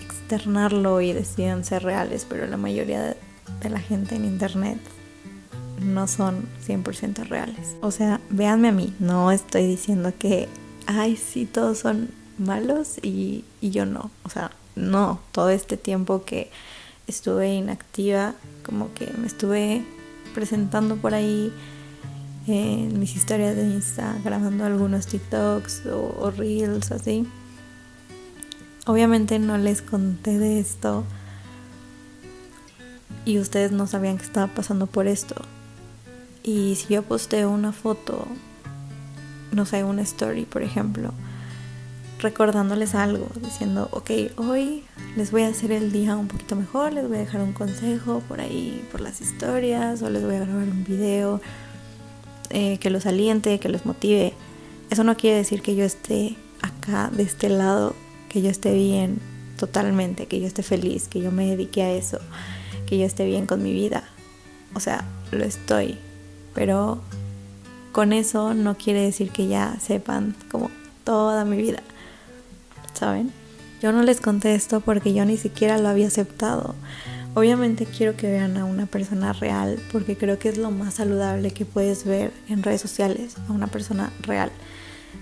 externarlo 0.06 1.00
y 1.00 1.12
decidan 1.12 1.64
ser 1.64 1.82
reales, 1.82 2.24
pero 2.28 2.46
la 2.46 2.56
mayoría 2.56 3.02
de, 3.02 3.16
de 3.60 3.68
la 3.68 3.80
gente 3.80 4.14
en 4.14 4.24
internet 4.24 4.78
no 5.84 6.06
son 6.06 6.48
100% 6.66 7.26
reales. 7.28 7.76
O 7.80 7.90
sea, 7.90 8.20
véanme 8.30 8.68
a 8.68 8.72
mí, 8.72 8.94
no 8.98 9.30
estoy 9.30 9.66
diciendo 9.66 10.12
que, 10.18 10.48
ay, 10.86 11.16
sí, 11.16 11.46
todos 11.46 11.78
son 11.78 12.10
malos 12.38 12.98
y, 13.02 13.44
y 13.60 13.70
yo 13.70 13.86
no. 13.86 14.10
O 14.24 14.30
sea, 14.30 14.50
no, 14.74 15.20
todo 15.32 15.50
este 15.50 15.76
tiempo 15.76 16.24
que 16.24 16.50
estuve 17.06 17.54
inactiva, 17.54 18.34
como 18.64 18.92
que 18.94 19.06
me 19.18 19.26
estuve 19.26 19.84
presentando 20.34 20.96
por 20.96 21.14
ahí 21.14 21.52
en 22.46 22.98
mis 22.98 23.14
historias 23.16 23.54
de 23.56 23.64
Insta, 23.64 24.16
grabando 24.24 24.64
algunos 24.64 25.06
TikToks 25.06 25.86
o, 25.86 26.16
o 26.18 26.30
Reels 26.30 26.90
así. 26.90 27.26
Obviamente 28.86 29.38
no 29.38 29.58
les 29.58 29.80
conté 29.80 30.38
de 30.38 30.58
esto 30.58 31.04
y 33.24 33.38
ustedes 33.38 33.70
no 33.70 33.86
sabían 33.86 34.18
que 34.18 34.24
estaba 34.24 34.48
pasando 34.48 34.86
por 34.86 35.06
esto. 35.06 35.36
Y 36.42 36.74
si 36.74 36.94
yo 36.94 37.02
posteo 37.02 37.50
una 37.50 37.72
foto, 37.72 38.26
no 39.52 39.64
sé, 39.64 39.84
una 39.84 40.02
story, 40.02 40.44
por 40.44 40.62
ejemplo, 40.62 41.12
recordándoles 42.22 42.94
algo, 42.94 43.28
diciendo, 43.40 43.88
ok, 43.92 44.10
hoy 44.36 44.84
les 45.16 45.30
voy 45.30 45.42
a 45.42 45.48
hacer 45.48 45.72
el 45.72 45.92
día 45.92 46.16
un 46.16 46.28
poquito 46.28 46.56
mejor, 46.56 46.92
les 46.92 47.06
voy 47.06 47.18
a 47.18 47.20
dejar 47.20 47.42
un 47.42 47.52
consejo 47.52 48.20
por 48.28 48.40
ahí, 48.40 48.86
por 48.90 49.00
las 49.00 49.20
historias, 49.20 50.02
o 50.02 50.10
les 50.10 50.24
voy 50.24 50.36
a 50.36 50.40
grabar 50.40 50.68
un 50.68 50.84
video 50.84 51.40
eh, 52.50 52.78
que 52.78 52.90
los 52.90 53.06
aliente, 53.06 53.58
que 53.58 53.68
los 53.68 53.86
motive. 53.86 54.32
Eso 54.90 55.04
no 55.04 55.16
quiere 55.16 55.36
decir 55.36 55.62
que 55.62 55.74
yo 55.74 55.84
esté 55.84 56.36
acá, 56.62 57.10
de 57.12 57.22
este 57.24 57.48
lado, 57.48 57.94
que 58.28 58.42
yo 58.42 58.50
esté 58.50 58.74
bien 58.74 59.20
totalmente, 59.56 60.26
que 60.26 60.40
yo 60.40 60.46
esté 60.46 60.62
feliz, 60.62 61.08
que 61.08 61.20
yo 61.20 61.30
me 61.30 61.46
dedique 61.46 61.82
a 61.82 61.92
eso, 61.92 62.18
que 62.86 62.98
yo 62.98 63.06
esté 63.06 63.26
bien 63.26 63.46
con 63.46 63.62
mi 63.62 63.72
vida. 63.72 64.04
O 64.74 64.80
sea, 64.80 65.04
lo 65.30 65.44
estoy. 65.44 65.98
Pero 66.54 67.00
con 67.92 68.12
eso 68.12 68.54
no 68.54 68.76
quiere 68.76 69.02
decir 69.02 69.30
que 69.30 69.48
ya 69.48 69.78
sepan 69.80 70.34
como 70.50 70.70
toda 71.04 71.44
mi 71.44 71.56
vida. 71.56 71.82
¿Saben? 72.94 73.32
Yo 73.82 73.92
no 73.92 74.02
les 74.02 74.20
contesto 74.20 74.80
porque 74.80 75.12
yo 75.12 75.24
ni 75.24 75.36
siquiera 75.36 75.78
lo 75.78 75.88
había 75.88 76.06
aceptado. 76.06 76.74
Obviamente 77.34 77.86
quiero 77.86 78.16
que 78.16 78.30
vean 78.30 78.56
a 78.56 78.64
una 78.64 78.86
persona 78.86 79.32
real 79.32 79.78
porque 79.90 80.16
creo 80.16 80.38
que 80.38 80.50
es 80.50 80.58
lo 80.58 80.70
más 80.70 80.94
saludable 80.94 81.50
que 81.50 81.64
puedes 81.64 82.04
ver 82.04 82.32
en 82.48 82.62
redes 82.62 82.80
sociales, 82.80 83.36
a 83.48 83.52
una 83.52 83.66
persona 83.66 84.12
real. 84.20 84.52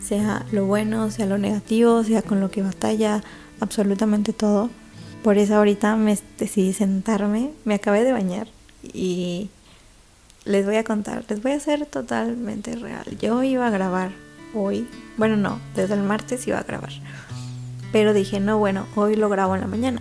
Sea 0.01 0.45
lo 0.53 0.67
bueno, 0.67 1.11
sea 1.11 1.27
lo 1.27 1.39
negativo, 1.39 2.05
sea 2.05 2.23
con 2.23 2.41
lo 2.41 2.51
que 2.51 2.63
batalla, 2.63 3.23
absolutamente 3.61 4.33
todo. 4.33 4.71
Por 5.23 5.39
eso 5.39 5.57
ahorita 5.57 5.97
me 5.97 6.19
decidí 6.39 6.73
sentarme, 6.73 7.53
me 7.65 7.75
acabé 7.75 8.05
de 8.05 8.13
bañar 8.13 8.49
y 8.83 9.51
les 10.45 10.65
voy 10.65 10.77
a 10.77 10.85
contar, 10.85 11.25
les 11.29 11.43
voy 11.43 11.53
a 11.53 11.61
ser 11.61 11.87
totalmente 11.87 12.75
real. 12.77 13.05
Yo 13.21 13.43
iba 13.43 13.67
a 13.67 13.71
grabar 13.71 14.13
hoy, 14.55 14.89
bueno 15.17 15.37
no, 15.37 15.61
desde 15.75 15.95
el 15.95 16.03
martes 16.03 16.47
iba 16.47 16.59
a 16.59 16.63
grabar. 16.63 16.93
Pero 17.93 18.13
dije, 18.13 18.41
no, 18.41 18.59
bueno, 18.59 18.87
hoy 18.95 19.17
lo 19.17 19.29
grabo 19.29 19.55
en 19.55 19.61
la 19.61 19.67
mañana. 19.67 20.01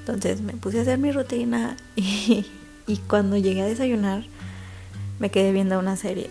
Entonces 0.00 0.42
me 0.42 0.52
puse 0.52 0.78
a 0.78 0.82
hacer 0.82 0.98
mi 0.98 1.12
rutina 1.12 1.76
y, 1.96 2.44
cuando 3.08 3.36
llegué 3.36 3.62
a 3.62 3.66
desayunar 3.66 4.24
me 5.18 5.30
quedé 5.30 5.52
viendo 5.52 5.78
una 5.78 5.96
serie. 5.96 6.28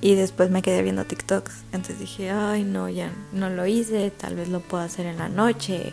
Y 0.00 0.14
después 0.14 0.50
me 0.50 0.62
quedé 0.62 0.82
viendo 0.82 1.04
TikToks. 1.04 1.64
Entonces 1.72 1.98
dije, 1.98 2.30
ay 2.30 2.64
no, 2.64 2.88
ya 2.88 3.10
no 3.32 3.50
lo 3.50 3.66
hice, 3.66 4.10
tal 4.10 4.36
vez 4.36 4.48
lo 4.48 4.60
puedo 4.60 4.82
hacer 4.82 5.06
en 5.06 5.18
la 5.18 5.28
noche 5.28 5.92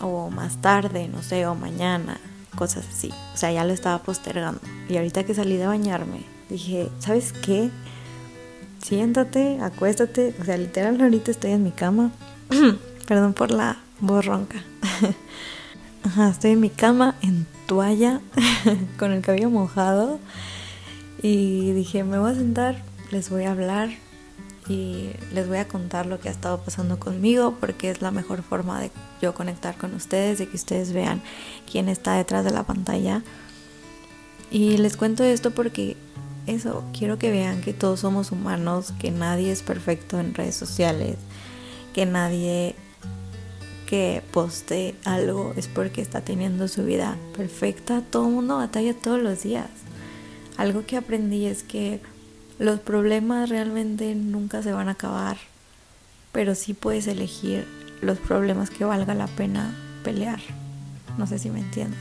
o 0.00 0.30
más 0.30 0.60
tarde, 0.60 1.08
no 1.08 1.22
sé, 1.22 1.46
o 1.46 1.54
mañana, 1.54 2.18
cosas 2.60 2.84
así. 2.86 3.10
O 3.32 3.38
sea, 3.38 3.50
ya 3.50 3.64
lo 3.64 3.72
estaba 3.72 4.02
postergando. 4.02 4.60
Y 4.86 4.98
ahorita 4.98 5.24
que 5.24 5.34
salí 5.34 5.56
de 5.56 5.66
bañarme, 5.66 6.24
dije, 6.50 6.90
¿sabes 6.98 7.32
qué? 7.32 7.70
Siéntate, 8.82 9.58
acuéstate. 9.62 10.34
O 10.38 10.44
sea, 10.44 10.58
literal 10.58 11.00
ahorita 11.00 11.30
estoy 11.30 11.52
en 11.52 11.62
mi 11.62 11.70
cama. 11.70 12.12
Perdón 13.08 13.32
por 13.32 13.50
la 13.50 13.78
voz 14.00 14.26
ronca. 14.26 14.62
Ajá, 16.04 16.28
estoy 16.28 16.50
en 16.50 16.60
mi 16.60 16.68
cama 16.68 17.14
en 17.22 17.46
toalla 17.66 18.20
con 18.98 19.12
el 19.12 19.22
cabello 19.22 19.48
mojado 19.48 20.18
y 21.22 21.72
dije, 21.72 22.04
me 22.04 22.18
voy 22.18 22.32
a 22.32 22.34
sentar, 22.34 22.82
les 23.10 23.30
voy 23.30 23.44
a 23.44 23.52
hablar 23.52 23.88
y 24.70 25.10
les 25.34 25.48
voy 25.48 25.58
a 25.58 25.66
contar 25.66 26.06
lo 26.06 26.20
que 26.20 26.28
ha 26.28 26.32
estado 26.32 26.60
pasando 26.60 27.00
conmigo 27.00 27.56
porque 27.58 27.90
es 27.90 28.02
la 28.02 28.12
mejor 28.12 28.44
forma 28.44 28.80
de 28.80 28.92
yo 29.20 29.34
conectar 29.34 29.76
con 29.76 29.92
ustedes, 29.94 30.38
de 30.38 30.48
que 30.48 30.54
ustedes 30.54 30.92
vean 30.92 31.20
quién 31.68 31.88
está 31.88 32.14
detrás 32.14 32.44
de 32.44 32.52
la 32.52 32.62
pantalla. 32.62 33.24
Y 34.48 34.76
les 34.76 34.96
cuento 34.96 35.24
esto 35.24 35.50
porque 35.50 35.96
eso, 36.46 36.84
quiero 36.96 37.18
que 37.18 37.32
vean 37.32 37.62
que 37.62 37.72
todos 37.72 37.98
somos 37.98 38.30
humanos, 38.30 38.94
que 39.00 39.10
nadie 39.10 39.50
es 39.50 39.62
perfecto 39.62 40.20
en 40.20 40.34
redes 40.34 40.54
sociales, 40.54 41.16
que 41.92 42.06
nadie 42.06 42.76
que 43.86 44.22
poste 44.30 44.94
algo 45.04 45.52
es 45.56 45.66
porque 45.66 46.00
está 46.00 46.20
teniendo 46.20 46.68
su 46.68 46.84
vida 46.84 47.16
perfecta. 47.36 48.04
Todo 48.08 48.28
el 48.28 48.34
mundo 48.34 48.58
batalla 48.58 48.94
todos 48.94 49.20
los 49.20 49.42
días. 49.42 49.68
Algo 50.56 50.86
que 50.86 50.96
aprendí 50.96 51.46
es 51.46 51.64
que 51.64 52.00
los 52.60 52.78
problemas 52.78 53.48
realmente 53.48 54.14
nunca 54.14 54.62
se 54.62 54.72
van 54.72 54.88
a 54.88 54.92
acabar, 54.92 55.38
pero 56.30 56.54
sí 56.54 56.74
puedes 56.74 57.06
elegir 57.06 57.66
los 58.02 58.18
problemas 58.18 58.68
que 58.68 58.84
valga 58.84 59.14
la 59.14 59.26
pena 59.28 59.74
pelear. 60.04 60.40
No 61.16 61.26
sé 61.26 61.38
si 61.38 61.48
me 61.48 61.60
entienden. 61.60 61.98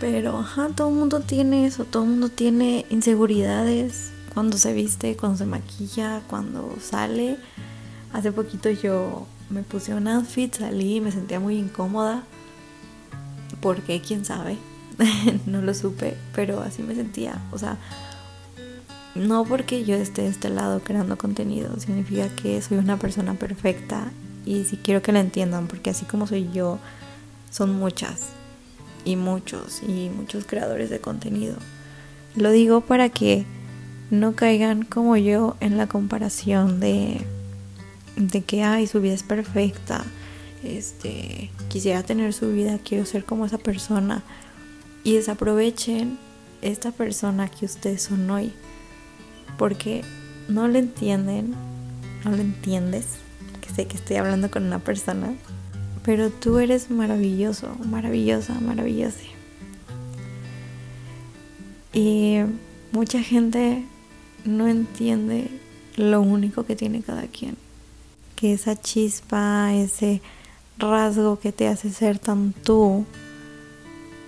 Pero 0.00 0.38
ajá, 0.38 0.68
todo 0.68 0.90
el 0.90 0.94
mundo 0.94 1.20
tiene 1.20 1.66
eso, 1.66 1.84
todo 1.84 2.04
el 2.04 2.10
mundo 2.10 2.28
tiene 2.28 2.86
inseguridades 2.88 4.12
cuando 4.32 4.56
se 4.56 4.72
viste, 4.72 5.16
cuando 5.16 5.38
se 5.38 5.46
maquilla, 5.46 6.22
cuando 6.30 6.76
sale. 6.80 7.38
Hace 8.12 8.30
poquito 8.30 8.70
yo 8.70 9.26
me 9.50 9.64
puse 9.64 9.92
un 9.92 10.06
outfit, 10.06 10.54
salí 10.54 10.96
y 10.96 11.00
me 11.00 11.10
sentía 11.10 11.40
muy 11.40 11.56
incómoda. 11.58 12.22
porque 13.60 14.00
¿Quién 14.00 14.24
sabe? 14.24 14.56
no 15.46 15.62
lo 15.62 15.74
supe, 15.74 16.16
pero 16.32 16.60
así 16.60 16.84
me 16.84 16.94
sentía. 16.94 17.42
O 17.50 17.58
sea, 17.58 17.76
no 19.14 19.44
porque 19.44 19.84
yo 19.84 19.94
esté 19.94 20.22
de 20.22 20.28
este 20.28 20.48
lado 20.48 20.80
creando 20.80 21.18
contenido, 21.18 21.78
significa 21.78 22.28
que 22.30 22.60
soy 22.62 22.78
una 22.78 22.96
persona 22.98 23.34
perfecta. 23.34 24.10
Y 24.44 24.64
si 24.64 24.76
quiero 24.76 25.02
que 25.02 25.12
lo 25.12 25.18
entiendan, 25.18 25.68
porque 25.68 25.90
así 25.90 26.04
como 26.04 26.26
soy 26.26 26.50
yo, 26.52 26.78
son 27.50 27.74
muchas 27.74 28.28
y 29.04 29.16
muchos 29.16 29.82
y 29.82 30.10
muchos 30.10 30.46
creadores 30.46 30.90
de 30.90 31.00
contenido. 31.00 31.56
Lo 32.34 32.50
digo 32.50 32.80
para 32.80 33.08
que 33.08 33.44
no 34.10 34.34
caigan 34.34 34.84
como 34.84 35.16
yo 35.16 35.56
en 35.60 35.78
la 35.78 35.86
comparación 35.86 36.80
de 36.80 37.24
de 38.16 38.42
que 38.42 38.62
ay 38.62 38.86
su 38.86 39.00
vida 39.00 39.14
es 39.14 39.22
perfecta 39.22 40.04
este 40.62 41.50
quisiera 41.70 42.02
tener 42.02 42.34
su 42.34 42.52
vida 42.52 42.78
quiero 42.84 43.06
ser 43.06 43.24
como 43.24 43.46
esa 43.46 43.56
persona 43.56 44.22
y 45.02 45.14
desaprovechen 45.14 46.18
esta 46.60 46.92
persona 46.92 47.48
que 47.48 47.64
ustedes 47.64 48.02
son 48.02 48.30
hoy 48.30 48.52
porque 49.58 50.02
no 50.48 50.68
lo 50.68 50.78
entienden 50.78 51.54
no 52.24 52.30
lo 52.30 52.38
entiendes 52.38 53.06
que 53.60 53.70
sé 53.70 53.86
que 53.86 53.96
estoy 53.96 54.16
hablando 54.16 54.50
con 54.50 54.64
una 54.64 54.78
persona 54.78 55.34
pero 56.04 56.30
tú 56.30 56.58
eres 56.58 56.90
maravilloso 56.90 57.76
maravillosa 57.84 58.54
maravillosa. 58.60 59.18
Y 61.94 62.38
mucha 62.90 63.22
gente 63.22 63.84
no 64.44 64.66
entiende 64.66 65.48
lo 65.96 66.22
único 66.22 66.64
que 66.64 66.74
tiene 66.74 67.02
cada 67.02 67.26
quien 67.26 67.56
que 68.42 68.54
esa 68.54 68.74
chispa, 68.74 69.72
ese 69.72 70.20
rasgo 70.76 71.38
que 71.38 71.52
te 71.52 71.68
hace 71.68 71.90
ser 71.90 72.18
tan 72.18 72.52
tú, 72.52 73.06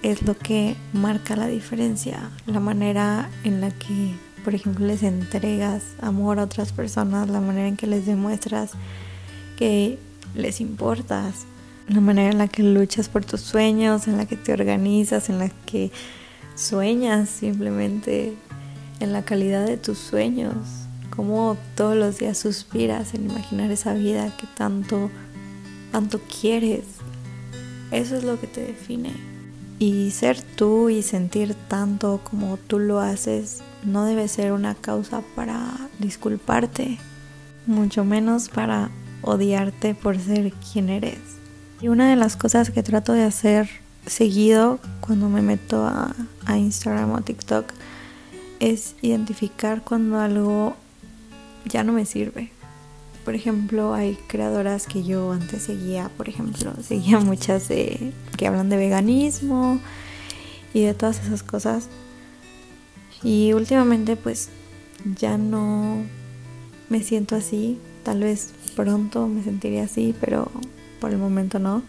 es 0.04 0.22
lo 0.22 0.38
que 0.38 0.76
marca 0.92 1.34
la 1.34 1.48
diferencia, 1.48 2.30
la 2.46 2.60
manera 2.60 3.28
en 3.42 3.60
la 3.60 3.72
que, 3.72 4.14
por 4.44 4.54
ejemplo, 4.54 4.86
les 4.86 5.02
entregas 5.02 5.82
amor 6.00 6.38
a 6.38 6.44
otras 6.44 6.72
personas, 6.72 7.28
la 7.28 7.40
manera 7.40 7.66
en 7.66 7.76
que 7.76 7.86
les 7.86 8.06
demuestras 8.06 8.72
que 9.56 9.98
les 10.34 10.60
importas, 10.60 11.46
la 11.88 12.00
manera 12.00 12.30
en 12.30 12.38
la 12.38 12.48
que 12.48 12.62
luchas 12.62 13.08
por 13.08 13.24
tus 13.24 13.40
sueños, 13.40 14.06
en 14.06 14.16
la 14.16 14.26
que 14.26 14.36
te 14.36 14.52
organizas, 14.52 15.28
en 15.30 15.38
la 15.38 15.48
que 15.48 15.90
sueñas 16.54 17.28
simplemente, 17.28 18.36
en 19.00 19.12
la 19.12 19.24
calidad 19.24 19.66
de 19.66 19.76
tus 19.76 19.98
sueños 19.98 20.54
cómo 21.14 21.56
todos 21.74 21.96
los 21.96 22.18
días 22.18 22.38
suspiras 22.38 23.14
en 23.14 23.30
imaginar 23.30 23.70
esa 23.70 23.94
vida 23.94 24.36
que 24.36 24.46
tanto, 24.56 25.10
tanto 25.92 26.20
quieres. 26.40 26.84
Eso 27.90 28.16
es 28.16 28.24
lo 28.24 28.40
que 28.40 28.46
te 28.46 28.62
define. 28.62 29.12
Y 29.78 30.10
ser 30.10 30.40
tú 30.40 30.88
y 30.88 31.02
sentir 31.02 31.54
tanto 31.68 32.20
como 32.28 32.56
tú 32.56 32.78
lo 32.78 33.00
haces 33.00 33.62
no 33.84 34.04
debe 34.04 34.28
ser 34.28 34.52
una 34.52 34.74
causa 34.74 35.22
para 35.34 35.60
disculparte, 35.98 36.98
mucho 37.66 38.04
menos 38.04 38.48
para 38.48 38.90
odiarte 39.22 39.94
por 39.94 40.18
ser 40.18 40.52
quien 40.52 40.88
eres. 40.88 41.18
Y 41.80 41.88
una 41.88 42.08
de 42.08 42.16
las 42.16 42.36
cosas 42.36 42.70
que 42.70 42.82
trato 42.82 43.12
de 43.12 43.24
hacer 43.24 43.68
seguido 44.06 44.78
cuando 45.00 45.28
me 45.28 45.42
meto 45.42 45.86
a, 45.86 46.14
Instagram 46.56 47.12
o 47.12 47.20
TikTok 47.22 47.66
es 48.60 48.94
identificar 49.02 49.82
cuando 49.82 50.20
algo 50.20 50.76
ya 51.64 51.84
no 51.84 51.92
me 51.92 52.04
sirve. 52.04 52.50
Por 53.24 53.34
ejemplo, 53.34 53.94
hay 53.94 54.18
creadoras 54.28 54.86
que 54.86 55.02
yo 55.02 55.32
antes 55.32 55.62
seguía, 55.62 56.10
por 56.16 56.28
ejemplo, 56.28 56.74
seguía 56.82 57.18
muchas 57.20 57.68
que 57.68 58.46
hablan 58.46 58.68
de 58.68 58.76
veganismo 58.76 59.80
y 60.74 60.82
de 60.82 60.94
todas 60.94 61.20
esas 61.20 61.42
cosas. 61.42 61.88
Y 63.24 63.52
últimamente 63.54 64.14
pues 64.16 64.50
ya 65.18 65.38
no 65.38 66.02
me 66.88 67.02
siento 67.02 67.34
así. 67.34 67.78
Tal 68.04 68.20
vez 68.20 68.52
pronto 68.76 69.26
me 69.26 69.42
sentiría 69.42 69.84
así, 69.84 70.14
pero 70.20 70.50
por 71.00 71.10
el 71.10 71.18
momento 71.18 71.58
no 71.58 71.82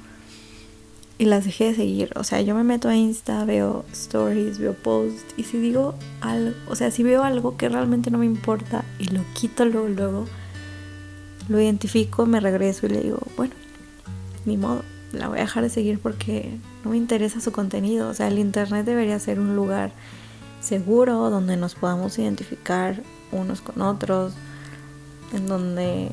y 1.18 1.26
las 1.26 1.46
dejé 1.46 1.66
de 1.66 1.76
seguir. 1.76 2.12
O 2.16 2.24
sea, 2.24 2.42
yo 2.42 2.56
me 2.56 2.64
meto 2.64 2.90
a 2.90 2.96
Insta, 2.96 3.46
veo 3.46 3.86
stories, 3.92 4.60
veo 4.60 4.74
posts 4.74 5.24
y 5.38 5.44
si 5.44 5.58
digo 5.58 5.96
algo, 6.22 6.56
o 6.68 6.76
sea, 6.76 6.92
si 6.92 7.04
veo 7.04 7.24
algo 7.24 7.58
que 7.58 7.70
realmente 7.70 8.12
no 8.12 8.18
me 8.18 8.26
importa 8.26 8.84
y 9.00 9.06
lo 9.06 9.22
quito 9.34 9.66
luego, 9.66 9.88
luego, 9.88 10.26
lo 11.48 11.60
identifico, 11.60 12.26
me 12.26 12.40
regreso 12.40 12.86
y 12.86 12.90
le 12.90 13.02
digo, 13.02 13.20
bueno, 13.38 13.54
ni 14.46 14.58
modo, 14.58 14.84
la 15.14 15.30
voy 15.30 15.38
a 15.38 15.42
dejar 15.42 15.64
de 15.64 15.70
seguir 15.70 16.00
porque 16.00 16.58
no 16.84 16.92
me 16.92 16.98
interesa 16.98 17.40
su 17.40 17.52
contenido. 17.52 18.10
O 18.10 18.14
sea, 18.14 18.28
el 18.28 18.40
Internet 18.40 18.86
debería 18.86 19.20
ser 19.20 19.40
un 19.40 19.56
lugar 19.56 19.92
seguro 20.66 21.30
donde 21.30 21.58
nos 21.58 21.76
podamos 21.76 22.18
identificar 22.20 23.02
unos 23.32 23.62
con 23.62 23.82
otros, 23.82 24.34
en 25.34 25.48
donde 25.48 26.12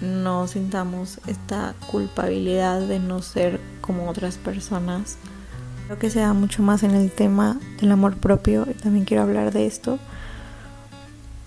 no 0.00 0.46
sintamos 0.48 1.20
esta 1.26 1.74
culpabilidad 1.90 2.80
de 2.80 2.98
no 2.98 3.22
ser 3.22 3.60
como 3.80 4.08
otras 4.08 4.36
personas 4.36 5.16
Creo 5.86 5.98
que 5.98 6.08
se 6.08 6.20
da 6.20 6.32
mucho 6.32 6.62
más 6.62 6.82
en 6.82 6.92
el 6.92 7.10
tema 7.10 7.58
del 7.80 7.92
amor 7.92 8.16
propio. 8.16 8.66
También 8.82 9.04
quiero 9.04 9.22
hablar 9.22 9.52
de 9.52 9.66
esto. 9.66 9.98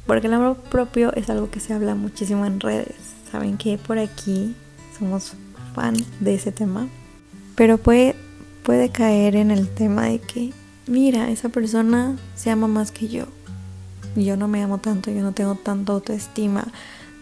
Porque 0.06 0.28
el 0.28 0.34
amor 0.34 0.58
propio 0.58 1.12
es 1.16 1.30
algo 1.30 1.50
que 1.50 1.60
se 1.60 1.74
habla 1.74 1.96
muchísimo 1.96 2.46
en 2.46 2.60
redes. 2.60 2.96
Saben 3.32 3.58
que 3.58 3.78
por 3.80 3.98
aquí 3.98 4.56
somos 4.98 5.34
fan 5.74 5.96
de 6.20 6.36
ese 6.36 6.52
tema. 6.52 6.88
Pero 7.56 7.80
puede, 7.80 8.16
puede 8.64 8.90
caer 8.90 9.36
en 9.36 9.50
el 9.50 9.70
tema 9.70 10.06
de 10.06 10.20
que, 10.20 10.54
mira, 10.88 11.30
esa 11.30 11.50
persona 11.50 12.18
se 12.36 12.50
ama 12.50 12.68
más 12.68 12.92
que 12.92 13.08
yo. 13.08 13.26
Yo 14.16 14.38
no 14.38 14.48
me 14.48 14.64
amo 14.64 14.80
tanto, 14.80 15.12
yo 15.12 15.22
no 15.22 15.34
tengo 15.34 15.56
tanta 15.56 15.94
autoestima. 15.94 16.68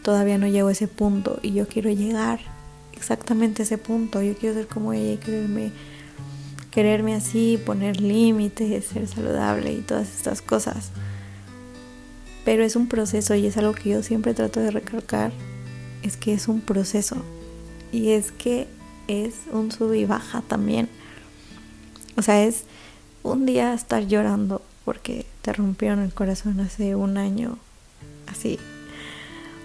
Todavía 0.03 0.38
no 0.38 0.48
llego 0.48 0.69
a 0.69 0.72
ese 0.72 0.88
punto 0.88 1.39
y 1.41 1.53
yo 1.53 1.67
quiero 1.67 1.89
llegar 1.89 2.39
exactamente 2.93 3.62
a 3.62 3.65
ese 3.65 3.77
punto. 3.77 4.22
Yo 4.22 4.36
quiero 4.36 4.55
ser 4.55 4.67
como 4.67 4.93
ella 4.93 5.13
y 5.13 5.17
quererme 5.17 5.72
quererme 6.75 7.15
así, 7.15 7.57
poner 7.65 8.01
límites, 8.01 8.84
ser 8.84 9.07
saludable 9.07 9.72
y 9.72 9.79
todas 9.79 10.13
estas 10.13 10.41
cosas. 10.41 10.89
Pero 12.43 12.65
es 12.65 12.75
un 12.75 12.88
proceso 12.88 13.34
y 13.34 13.48
es 13.48 13.55
algo 13.55 13.74
que 13.74 13.91
yo 13.91 14.03
siempre 14.03 14.34
trato 14.34 14.60
de 14.60 14.72
recalcar, 14.72 15.31
es 16.03 16.17
que 16.17 16.34
es 16.34 16.50
un 16.50 16.60
proceso 16.60 17.15
y 17.93 18.10
es 18.10 18.34
que 18.34 18.67
es 19.07 19.36
un 19.53 19.72
sub 19.72 19.93
y 19.93 20.03
baja 20.03 20.41
también. 20.41 20.89
O 22.17 22.22
sea, 22.22 22.43
es 22.43 22.65
un 23.25 23.46
día 23.46 23.74
estar 23.74 24.05
llorando 24.05 24.62
porque 24.86 25.25
te 25.41 25.51
rompieron 25.51 26.00
el 26.00 26.13
corazón 26.13 26.60
hace 26.60 26.96
un 26.96 27.17
año, 27.17 27.58
así. 28.27 28.60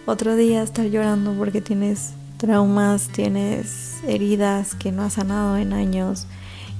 Otro 0.06 0.34
día 0.34 0.62
estar 0.62 0.86
llorando 0.86 1.34
porque 1.34 1.60
tienes 1.60 2.12
traumas, 2.38 3.08
tienes 3.08 3.98
heridas 4.06 4.74
que 4.74 4.92
no 4.92 5.02
has 5.02 5.14
sanado 5.14 5.58
en 5.58 5.74
años 5.74 6.26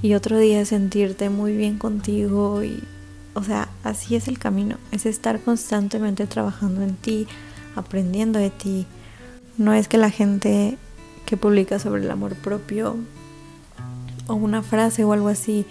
y 0.01 0.15
otro 0.15 0.39
día 0.39 0.65
sentirte 0.65 1.29
muy 1.29 1.55
bien 1.55 1.77
contigo 1.77 2.65
y 2.65 2.83
o 3.35 3.45
sea, 3.45 3.69
así 3.85 4.17
es 4.17 4.27
el 4.27 4.39
camino, 4.39 4.77
es 4.91 5.07
estar 5.07 5.41
constantemente 5.41 6.27
trabajando 6.27 6.83
en 6.83 6.97
ti, 6.97 7.29
aprendiendo 7.77 8.39
de 8.39 8.51
ti. 8.51 8.87
No 9.57 9.73
es 9.75 9.87
que 9.87 9.99
la 9.99 10.11
gente 10.11 10.79
que 11.27 11.37
publica 11.37 11.79
sobre 11.79 12.03
el 12.03 12.11
amor 12.11 12.35
propio 12.35 12.97
o 14.27 14.35
una 14.35 14.63
frase 14.63 15.05
o 15.05 15.13
algo 15.13 15.29
así, 15.29 15.67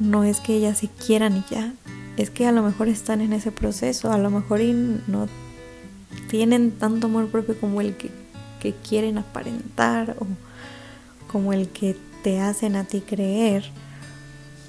no 0.00 0.24
es 0.24 0.40
que 0.40 0.54
ellas 0.56 0.78
se 0.78 0.88
quieran 0.88 1.36
y 1.36 1.44
ya, 1.50 1.72
es 2.16 2.30
que 2.30 2.46
a 2.46 2.52
lo 2.52 2.62
mejor 2.62 2.88
están 2.88 3.20
en 3.20 3.32
ese 3.32 3.52
proceso, 3.52 4.12
a 4.12 4.18
lo 4.18 4.30
mejor 4.30 4.60
no 5.06 5.28
tienen 6.28 6.72
tanto 6.72 7.06
amor 7.06 7.28
propio 7.28 7.58
como 7.58 7.80
el 7.80 7.96
que, 7.96 8.10
que 8.60 8.72
quieren 8.72 9.18
aparentar 9.18 10.16
o 10.18 10.26
como 11.30 11.52
el 11.52 11.68
que 11.68 11.96
te 12.22 12.40
hacen 12.40 12.76
a 12.76 12.84
ti 12.84 13.00
creer, 13.00 13.70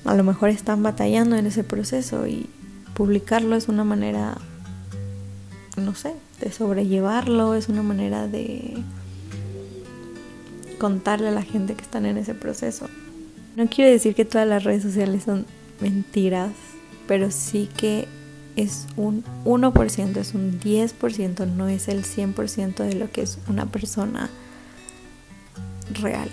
a 0.06 0.16
lo 0.16 0.24
mejor 0.24 0.50
están 0.50 0.84
batallando 0.84 1.36
en 1.36 1.46
ese 1.46 1.64
proceso 1.64 2.28
y 2.28 2.50
publicarlo 2.94 3.56
es 3.56 3.68
una 3.68 3.84
manera, 3.84 4.38
no 5.76 5.96
sé, 5.96 6.14
de 6.42 6.52
sobrellevarlo, 6.52 7.56
es 7.56 7.70
una 7.70 7.84
manera 7.84 8.28
de 8.28 8.78
contarle 10.78 11.30
a 11.30 11.32
la 11.32 11.42
gente 11.42 11.76
que 11.76 11.82
están 11.82 12.06
en 12.06 12.18
ese 12.18 12.34
proceso. 12.34 12.88
No 13.58 13.66
quiero 13.68 13.90
decir 13.90 14.14
que 14.14 14.24
todas 14.24 14.48
las 14.48 14.64
redes 14.64 14.84
sociales 14.84 15.24
son 15.24 15.48
mentiras, 15.82 16.52
pero 17.08 17.32
sí 17.32 17.68
que 17.76 18.08
es 18.56 18.86
un 18.98 19.24
1%, 19.46 20.18
es 20.18 20.36
un 20.36 20.60
10%, 20.60 21.48
no 21.48 21.68
es 21.68 21.88
el 21.88 22.04
100% 22.04 22.76
de 22.76 22.94
lo 22.94 23.12
que 23.12 23.24
es 23.24 23.40
una 23.50 23.66
persona 23.66 24.30
real. 26.00 26.30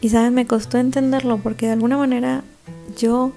Y 0.00 0.08
saben, 0.08 0.34
me 0.34 0.48
costó 0.48 0.78
entenderlo 0.78 1.38
porque 1.38 1.66
de 1.66 1.74
alguna 1.74 1.96
manera 1.96 2.42
yo 2.96 3.32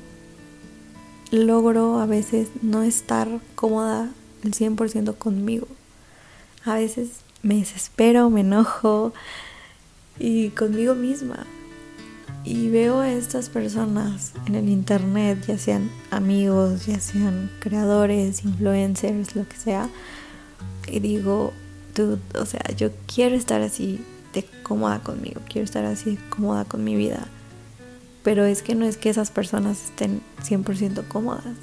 logro 1.29 1.99
a 1.99 2.07
veces 2.07 2.47
no 2.63 2.81
estar 2.81 3.27
cómoda 3.53 4.09
el 4.43 4.53
100% 4.55 5.15
conmigo. 5.15 5.67
A 6.65 6.73
veces 6.73 7.09
me 7.43 7.57
desespero, 7.57 8.31
me 8.31 8.41
enojo 8.41 9.13
y 10.17 10.49
conmigo 10.49 10.95
misma. 10.95 11.45
Y 12.43 12.69
veo 12.69 12.99
a 12.99 13.11
estas 13.11 13.49
personas 13.49 14.33
en 14.47 14.55
el 14.55 14.67
internet, 14.67 15.45
ya 15.47 15.57
sean 15.57 15.91
amigos, 16.09 16.87
ya 16.87 16.99
sean 16.99 17.51
creadores, 17.59 18.43
influencers, 18.43 19.35
lo 19.35 19.47
que 19.47 19.57
sea. 19.57 19.89
Y 20.87 20.99
digo, 20.99 21.53
dude, 21.95 22.19
o 22.39 22.45
sea, 22.45 22.63
yo 22.75 22.89
quiero 23.05 23.35
estar 23.35 23.61
así 23.61 24.03
de 24.33 24.43
cómoda 24.63 24.99
conmigo, 24.99 25.41
quiero 25.47 25.65
estar 25.65 25.85
así 25.85 26.17
cómoda 26.29 26.65
con 26.65 26.83
mi 26.83 26.95
vida. 26.95 27.27
Pero 28.23 28.45
es 28.45 28.63
que 28.63 28.75
no 28.75 28.85
es 28.85 28.97
que 28.97 29.09
esas 29.09 29.29
personas 29.29 29.85
estén 29.85 30.21
100% 30.43 31.07
cómodas. 31.07 31.55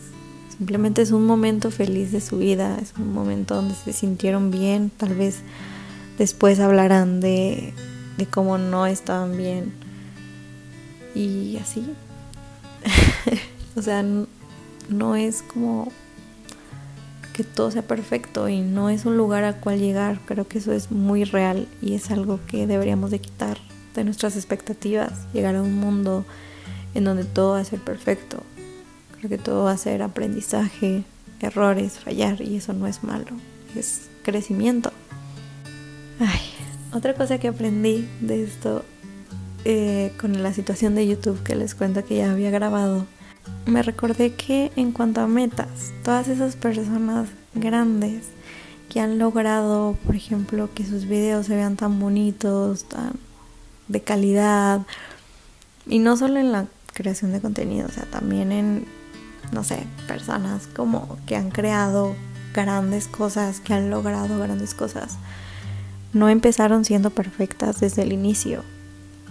Simplemente 0.57 1.03
es 1.03 1.11
un 1.11 1.27
momento 1.27 1.71
feliz 1.71 2.12
de 2.12 2.21
su 2.21 2.38
vida, 2.38 2.79
es 2.81 2.95
un 2.99 3.12
momento 3.12 3.55
donde 3.55 3.75
se 3.75 3.93
sintieron 3.93 4.51
bien, 4.51 4.91
tal 4.91 5.14
vez 5.14 5.41
después 6.19 6.59
hablarán 6.59 7.21
de, 7.21 7.75
de 8.17 8.27
cómo 8.27 8.59
no 8.59 8.87
estaban 8.87 9.37
bien. 9.37 9.88
Y 11.14 11.57
así. 11.57 11.94
o 13.77 13.83
sea, 13.83 14.05
no 14.88 15.16
es 15.16 15.42
como 15.42 15.90
que 17.33 17.44
todo 17.44 17.71
sea 17.71 17.83
perfecto 17.83 18.49
y 18.49 18.61
no 18.61 18.90
es 18.90 19.05
un 19.05 19.16
lugar 19.16 19.44
al 19.44 19.61
cual 19.61 19.79
llegar. 19.79 20.21
Creo 20.27 20.49
que 20.49 20.59
eso 20.59 20.73
es 20.73 20.90
muy 20.90 21.25
real 21.25 21.68
y 21.81 21.94
es 21.94 22.11
algo 22.11 22.40
que 22.47 22.66
deberíamos 22.66 23.11
de 23.11 23.21
quitar 23.21 23.59
de 23.94 24.05
nuestras 24.05 24.37
expectativas. 24.37 25.12
Llegar 25.33 25.55
a 25.55 25.62
un 25.62 25.75
mundo 25.75 26.25
en 26.94 27.05
donde 27.05 27.25
todo 27.25 27.53
va 27.53 27.61
a 27.61 27.64
ser 27.64 27.81
perfecto. 27.81 28.42
Creo 29.18 29.31
que 29.31 29.38
todo 29.38 29.64
va 29.64 29.73
a 29.73 29.77
ser 29.77 30.03
aprendizaje, 30.03 31.05
errores, 31.40 31.99
fallar 31.99 32.40
y 32.40 32.57
eso 32.57 32.73
no 32.73 32.87
es 32.87 33.03
malo, 33.03 33.37
es 33.77 34.09
crecimiento. 34.23 34.92
Ay, 36.21 36.40
otra 36.92 37.14
cosa 37.14 37.38
que 37.38 37.49
aprendí 37.49 38.09
de 38.21 38.42
esto 38.42 38.85
eh, 39.64 40.12
con 40.21 40.42
la 40.42 40.53
situación 40.53 40.94
de 40.94 41.07
YouTube 41.07 41.42
que 41.42 41.55
les 41.55 41.75
cuento 41.75 42.05
que 42.05 42.16
ya 42.16 42.33
había 42.33 42.51
grabado 42.51 43.07
me 43.66 43.83
recordé 43.83 44.35
que 44.35 44.73
en 44.77 44.92
cuanto 44.92 45.21
a 45.21 45.27
metas, 45.27 45.92
todas 46.03 46.29
esas 46.29 46.57
personas 46.57 47.29
grandes 47.55 48.25
que 48.88 49.01
han 49.01 49.18
logrado, 49.18 49.97
por 50.07 50.14
ejemplo, 50.14 50.71
que 50.75 50.87
sus 50.87 51.07
videos 51.07 51.47
se 51.47 51.55
vean 51.55 51.77
tan 51.77 52.01
bonitos, 52.01 52.85
tan 52.85 53.12
de 53.88 54.01
calidad, 54.01 54.87
y 55.87 55.99
no 55.99 56.16
solo 56.16 56.38
en 56.38 56.53
la 56.53 56.66
creación 56.94 57.33
de 57.33 57.40
contenido, 57.40 57.88
o 57.88 57.90
sea, 57.90 58.05
también 58.05 58.53
en, 58.53 58.87
no 59.53 59.64
sé, 59.64 59.87
personas 60.07 60.66
como 60.75 61.18
que 61.27 61.37
han 61.37 61.51
creado 61.51 62.14
grandes 62.55 63.07
cosas, 63.07 63.61
que 63.61 63.75
han 63.75 63.90
logrado 63.90 64.38
grandes 64.38 64.75
cosas, 64.75 65.18
no 66.14 66.31
empezaron 66.31 66.87
siendo 66.87 67.11
perfectas 67.11 67.81
desde 67.81 68.03
el 68.03 68.12
inicio 68.12 68.64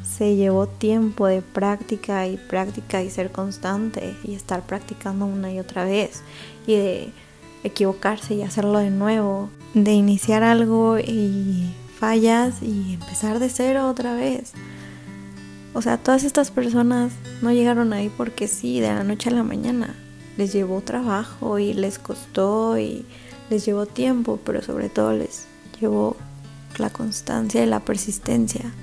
se 0.04 0.36
llevó 0.36 0.68
tiempo 0.68 1.28
de 1.28 1.42
práctica 1.42 2.28
y 2.28 2.38
práctica 2.38 3.04
y 3.04 3.10
ser 3.10 3.32
constante 3.32 4.16
y 4.24 4.34
estar 4.34 4.66
practicando 4.66 5.26
una 5.26 5.52
y 5.52 5.60
otra 5.60 5.86
vez 5.86 6.22
y 6.66 6.76
de 6.76 7.12
equivocarse 7.64 8.36
y 8.36 8.44
hacerlo 8.44 8.80
de 8.80 8.90
nuevo, 8.90 9.50
de 9.74 9.94
iniciar 9.94 10.44
algo 10.44 10.98
y 11.00 11.74
fallas 12.00 12.62
y 12.62 12.94
empezar 12.94 13.40
de 13.40 13.50
cero 13.50 13.90
otra 13.90 14.14
vez. 14.14 14.54
O 15.74 15.82
sea, 15.82 15.98
todas 15.98 16.24
estas 16.24 16.50
personas 16.50 17.14
no 17.42 17.52
llegaron 17.52 17.94
ahí 17.94 18.10
porque 18.10 18.48
sí, 18.48 18.80
de 18.80 18.88
la 18.88 19.04
noche 19.04 19.30
a 19.30 19.34
la 19.34 19.44
mañana. 19.44 19.96
Les 20.38 20.54
llevó 20.54 20.82
trabajo 20.82 21.60
y 21.60 21.74
les 21.74 22.00
costó 22.00 22.78
y 22.78 23.06
les 23.50 23.66
llevó 23.66 23.86
tiempo, 23.86 24.40
pero 24.44 24.62
sobre 24.62 24.90
todo 24.90 25.14
les 25.14 25.46
llevó 25.80 26.16
la 26.78 26.90
constancia 26.90 27.64
y 27.64 27.68
la 27.68 27.80
persistencia. 27.80 28.74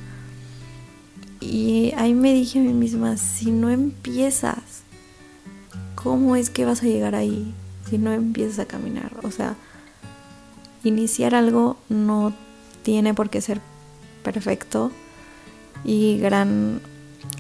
Y 1.45 1.93
ahí 1.99 2.15
me 2.15 2.33
dije 2.33 2.59
a 2.59 2.63
mí 2.63 2.73
misma, 2.73 3.19
si 3.19 3.51
no 3.51 3.69
empiezas, 3.69 4.83
¿cómo 5.95 6.37
es 6.37 6.49
que 6.49 6.65
vas 6.65 6.83
a 6.83 6.87
llegar 6.87 7.15
ahí? 7.15 7.53
Si 7.89 7.99
no 7.99 8.13
empiezas 8.13 8.61
a 8.61 8.67
caminar. 8.67 9.13
O 9.23 9.31
sea, 9.31 9.55
iniciar 10.85 11.35
algo 11.35 11.77
no 11.91 12.33
tiene 12.83 13.13
por 13.13 13.29
qué 13.29 13.43
ser 13.43 13.61
perfecto. 14.23 14.91
Y 15.85 16.19
gran 16.19 16.81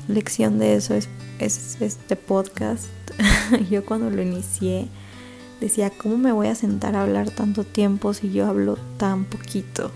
lección 0.06 0.58
de 0.58 0.74
eso 0.74 0.94
es, 0.94 1.08
es 1.38 1.80
este 1.80 2.16
podcast. 2.16 2.86
yo 3.70 3.86
cuando 3.86 4.10
lo 4.10 4.20
inicié 4.20 4.88
decía, 5.60 5.90
¿cómo 5.90 6.18
me 6.18 6.32
voy 6.32 6.48
a 6.48 6.54
sentar 6.54 6.94
a 6.94 7.02
hablar 7.02 7.30
tanto 7.30 7.64
tiempo 7.64 8.12
si 8.12 8.30
yo 8.32 8.46
hablo 8.46 8.76
tan 8.98 9.24
poquito? 9.24 9.90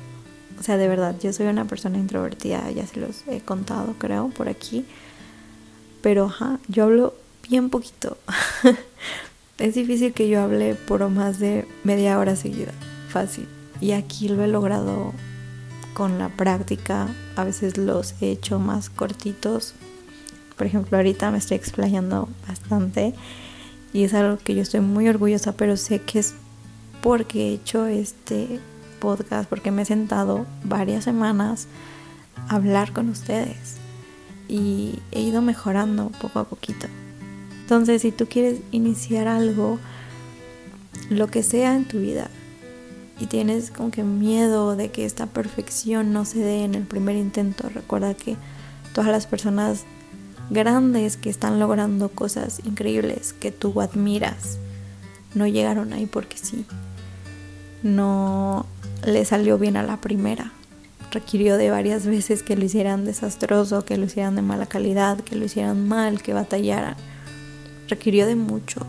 O 0.58 0.62
sea, 0.62 0.76
de 0.76 0.88
verdad, 0.88 1.14
yo 1.20 1.32
soy 1.32 1.46
una 1.46 1.66
persona 1.66 1.98
introvertida, 1.98 2.70
ya 2.70 2.86
se 2.86 3.00
los 3.00 3.26
he 3.28 3.40
contado, 3.40 3.94
creo, 3.98 4.28
por 4.28 4.48
aquí. 4.48 4.84
Pero, 6.02 6.26
ajá, 6.26 6.58
yo 6.68 6.84
hablo 6.84 7.14
bien 7.48 7.70
poquito. 7.70 8.16
es 9.58 9.74
difícil 9.74 10.12
que 10.12 10.28
yo 10.28 10.42
hable 10.42 10.74
por 10.74 11.08
más 11.10 11.38
de 11.38 11.66
media 11.84 12.18
hora 12.18 12.36
seguida, 12.36 12.72
fácil. 13.08 13.46
Y 13.80 13.92
aquí 13.92 14.28
lo 14.28 14.42
he 14.42 14.48
logrado 14.48 15.12
con 15.94 16.18
la 16.18 16.28
práctica. 16.28 17.08
A 17.36 17.44
veces 17.44 17.76
los 17.76 18.14
he 18.20 18.30
hecho 18.30 18.58
más 18.58 18.90
cortitos, 18.90 19.74
Por 20.56 20.66
ejemplo, 20.66 20.96
ahorita 20.96 21.30
me 21.30 21.38
estoy 21.38 21.56
explayando 21.56 22.28
bastante 22.48 23.14
y 23.92 24.04
es 24.04 24.14
algo 24.14 24.38
que 24.38 24.54
yo 24.54 24.62
estoy 24.62 24.80
muy 24.80 25.08
orgullosa, 25.08 25.52
pero 25.52 25.76
sé 25.76 26.00
que 26.00 26.18
es 26.18 26.34
porque 27.00 27.48
he 27.48 27.54
hecho 27.54 27.86
este 27.86 28.60
podcast, 28.98 29.48
porque 29.48 29.70
me 29.70 29.82
he 29.82 29.84
sentado 29.84 30.46
varias 30.64 31.04
semanas 31.04 31.68
a 32.48 32.56
hablar 32.56 32.92
con 32.92 33.08
ustedes 33.08 33.76
y 34.48 34.98
he 35.12 35.20
ido 35.20 35.42
mejorando 35.42 36.10
poco 36.20 36.38
a 36.38 36.44
poquito. 36.44 36.86
Entonces, 37.60 38.02
si 38.02 38.12
tú 38.12 38.26
quieres 38.26 38.60
iniciar 38.70 39.28
algo, 39.28 39.78
lo 41.10 41.26
que 41.26 41.42
sea 41.42 41.74
en 41.76 41.86
tu 41.86 41.98
vida, 41.98 42.28
y 43.20 43.26
tienes 43.26 43.70
como 43.70 43.90
que 43.90 44.04
miedo 44.04 44.76
de 44.76 44.90
que 44.90 45.04
esta 45.04 45.26
perfección 45.26 46.12
no 46.12 46.24
se 46.24 46.38
dé 46.38 46.64
en 46.64 46.74
el 46.74 46.84
primer 46.84 47.16
intento, 47.16 47.68
recuerda 47.68 48.14
que 48.14 48.36
todas 48.94 49.10
las 49.10 49.26
personas 49.26 49.84
grandes 50.50 51.16
que 51.16 51.28
están 51.28 51.58
logrando 51.58 52.10
cosas 52.10 52.60
increíbles 52.64 53.32
que 53.32 53.50
tú 53.50 53.80
admiras 53.80 54.58
no 55.34 55.46
llegaron 55.46 55.92
ahí 55.92 56.06
porque 56.06 56.38
sí. 56.38 56.64
No 57.82 58.66
le 59.04 59.24
salió 59.24 59.58
bien 59.58 59.76
a 59.76 59.82
la 59.82 60.00
primera. 60.00 60.52
Requirió 61.10 61.56
de 61.56 61.70
varias 61.70 62.06
veces 62.06 62.42
que 62.42 62.56
lo 62.56 62.64
hicieran 62.64 63.04
desastroso, 63.04 63.84
que 63.84 63.96
lo 63.96 64.06
hicieran 64.06 64.34
de 64.36 64.42
mala 64.42 64.66
calidad, 64.66 65.20
que 65.20 65.36
lo 65.36 65.44
hicieran 65.44 65.88
mal, 65.88 66.22
que 66.22 66.34
batallaran. 66.34 66.96
Requirió 67.88 68.26
de 68.26 68.36
mucho. 68.36 68.86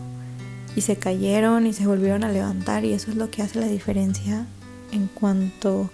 Y 0.76 0.82
se 0.82 0.96
cayeron 0.96 1.66
y 1.66 1.72
se 1.72 1.86
volvieron 1.86 2.22
a 2.24 2.30
levantar 2.30 2.84
y 2.84 2.92
eso 2.92 3.10
es 3.10 3.16
lo 3.16 3.30
que 3.30 3.42
hace 3.42 3.58
la 3.58 3.66
diferencia 3.66 4.46
en 4.92 5.06
cuanto 5.08 5.90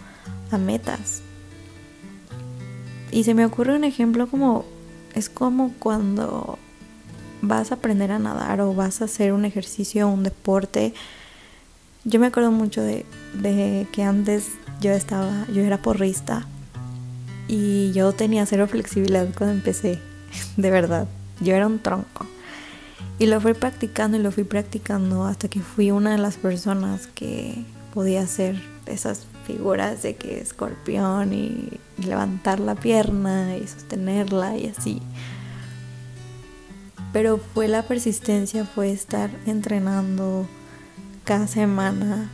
a 0.51 0.59
metas. 0.59 1.23
Y 3.11 3.25
se 3.25 3.35
me 3.35 3.47
ocurre 3.47 3.77
un 3.77 3.85
ejemplo 3.85 4.27
como 4.27 4.65
es 5.15 5.31
como 5.31 5.73
cuando 5.79 6.59
vas 7.41 7.71
a 7.71 7.77
aprender 7.77 8.13
a 8.13 8.19
nadar 8.19 8.61
o 8.61 8.75
vas 8.75 9.01
a 9.01 9.07
hacer 9.07 9.33
un 9.33 9.45
ejercicio, 9.45 10.09
un 10.09 10.23
deporte. 10.23 10.93
Yo 12.09 12.21
me 12.21 12.29
acuerdo 12.29 12.53
mucho 12.53 12.83
de, 12.83 13.05
que 13.91 14.05
antes 14.05 14.51
yo 14.81 14.93
estaba, 14.93 15.45
yo 15.53 15.63
era 15.63 15.83
porrista 15.83 16.47
y 17.49 17.91
yo 17.91 18.13
tenía 18.13 18.47
cero 18.47 18.69
flexibilidad 18.69 19.27
cuando 19.37 19.57
empecé, 19.57 19.99
de 20.57 20.71
verdad. 20.71 21.09
Yo 21.41 21.57
era 21.57 21.67
un 21.67 21.81
tronco. 21.81 22.25
Y 23.19 23.27
lo 23.27 23.41
fui 23.41 23.55
practicando 23.55 24.17
y 24.17 24.23
lo 24.23 24.31
fui 24.31 24.45
practicando 24.45 25.25
hasta 25.25 25.49
que 25.49 25.59
fui 25.59 25.91
una 25.91 26.13
de 26.13 26.19
las 26.19 26.37
personas 26.37 27.09
que 27.09 27.65
podía 27.93 28.23
hacer 28.23 28.55
esas 28.87 29.27
figuras 29.45 30.05
de 30.05 30.15
que 30.15 30.39
escorpión 30.39 31.33
y 31.33 31.71
levantar 31.99 32.61
la 32.61 32.77
pierna 32.77 33.57
y 33.57 33.67
sostenerla 33.67 34.57
y 34.57 34.69
así. 34.69 35.03
Pero 37.13 37.41
fue 37.53 37.67
la 37.67 37.83
persistencia, 37.83 38.65
fue 38.65 38.93
estar 38.93 39.29
entrenando 39.45 40.47
cada 41.27 41.49
semana, 41.49 42.31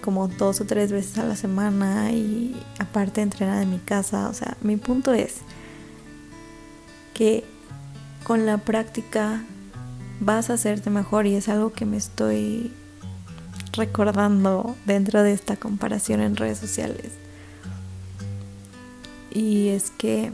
como 0.00 0.28
dos 0.28 0.60
o 0.60 0.64
tres 0.64 0.92
veces 0.92 1.18
a 1.18 1.24
la 1.24 1.36
semana 1.36 2.10
y 2.12 2.56
aparte 2.78 3.20
entrenar 3.20 3.62
en 3.62 3.70
mi 3.70 3.78
casa. 3.78 4.28
O 4.28 4.32
sea, 4.32 4.56
mi 4.62 4.76
punto 4.76 5.12
es 5.12 5.38
que 7.12 7.44
con 8.24 8.46
la 8.46 8.58
práctica 8.58 9.44
vas 10.20 10.48
a 10.48 10.54
hacerte 10.54 10.88
mejor 10.88 11.26
y 11.26 11.34
es 11.34 11.48
algo 11.48 11.72
que 11.72 11.84
me 11.84 11.96
estoy 11.96 12.72
recordando 13.72 14.76
dentro 14.86 15.22
de 15.22 15.32
esta 15.32 15.56
comparación 15.56 16.20
en 16.20 16.36
redes 16.36 16.58
sociales. 16.58 17.10
Y 19.30 19.68
es 19.68 19.90
que 19.90 20.30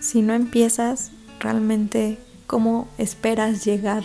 si 0.00 0.22
no 0.22 0.32
empiezas, 0.32 1.10
realmente, 1.40 2.18
¿cómo 2.46 2.88
esperas 2.96 3.64
llegar 3.64 4.04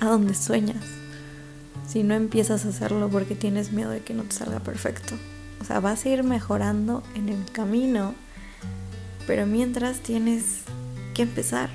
a 0.00 0.06
donde 0.06 0.34
sueñas? 0.34 0.99
Si 1.90 2.04
no 2.04 2.14
empiezas 2.14 2.64
a 2.64 2.68
hacerlo 2.68 3.08
porque 3.08 3.34
tienes 3.34 3.72
miedo 3.72 3.90
de 3.90 3.98
que 3.98 4.14
no 4.14 4.22
te 4.22 4.36
salga 4.36 4.60
perfecto. 4.60 5.16
O 5.60 5.64
sea, 5.64 5.80
vas 5.80 6.06
a 6.06 6.08
ir 6.08 6.22
mejorando 6.22 7.02
en 7.16 7.28
el 7.28 7.44
camino, 7.50 8.14
pero 9.26 9.44
mientras 9.44 9.98
tienes 9.98 10.60
que 11.14 11.22
empezar. 11.22 11.68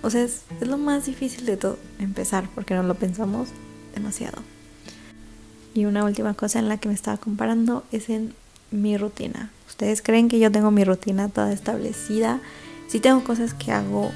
O 0.00 0.08
sea, 0.08 0.22
es, 0.22 0.44
lo 0.62 0.78
más 0.78 1.04
difícil 1.04 1.44
de 1.44 1.58
todo, 1.58 1.78
empezar, 1.98 2.48
porque 2.54 2.72
no 2.72 2.82
lo 2.82 2.94
pensamos 2.94 3.50
demasiado. 3.94 4.38
Y 5.74 5.84
una 5.84 6.02
última 6.02 6.32
cosa 6.32 6.60
en 6.60 6.70
la 6.70 6.78
que 6.78 6.88
me 6.88 6.94
estaba 6.94 7.18
comparando 7.18 7.84
es 7.92 8.08
en 8.08 8.32
mi 8.70 8.96
rutina. 8.96 9.50
Ustedes 9.68 10.00
creen 10.00 10.28
que 10.28 10.38
yo 10.38 10.50
tengo 10.50 10.70
mi 10.70 10.84
rutina 10.84 11.28
toda 11.28 11.52
establecida. 11.52 12.40
Sí 12.86 13.00
tengo 13.00 13.22
cosas 13.22 13.52
que 13.52 13.70
hago 13.72 14.12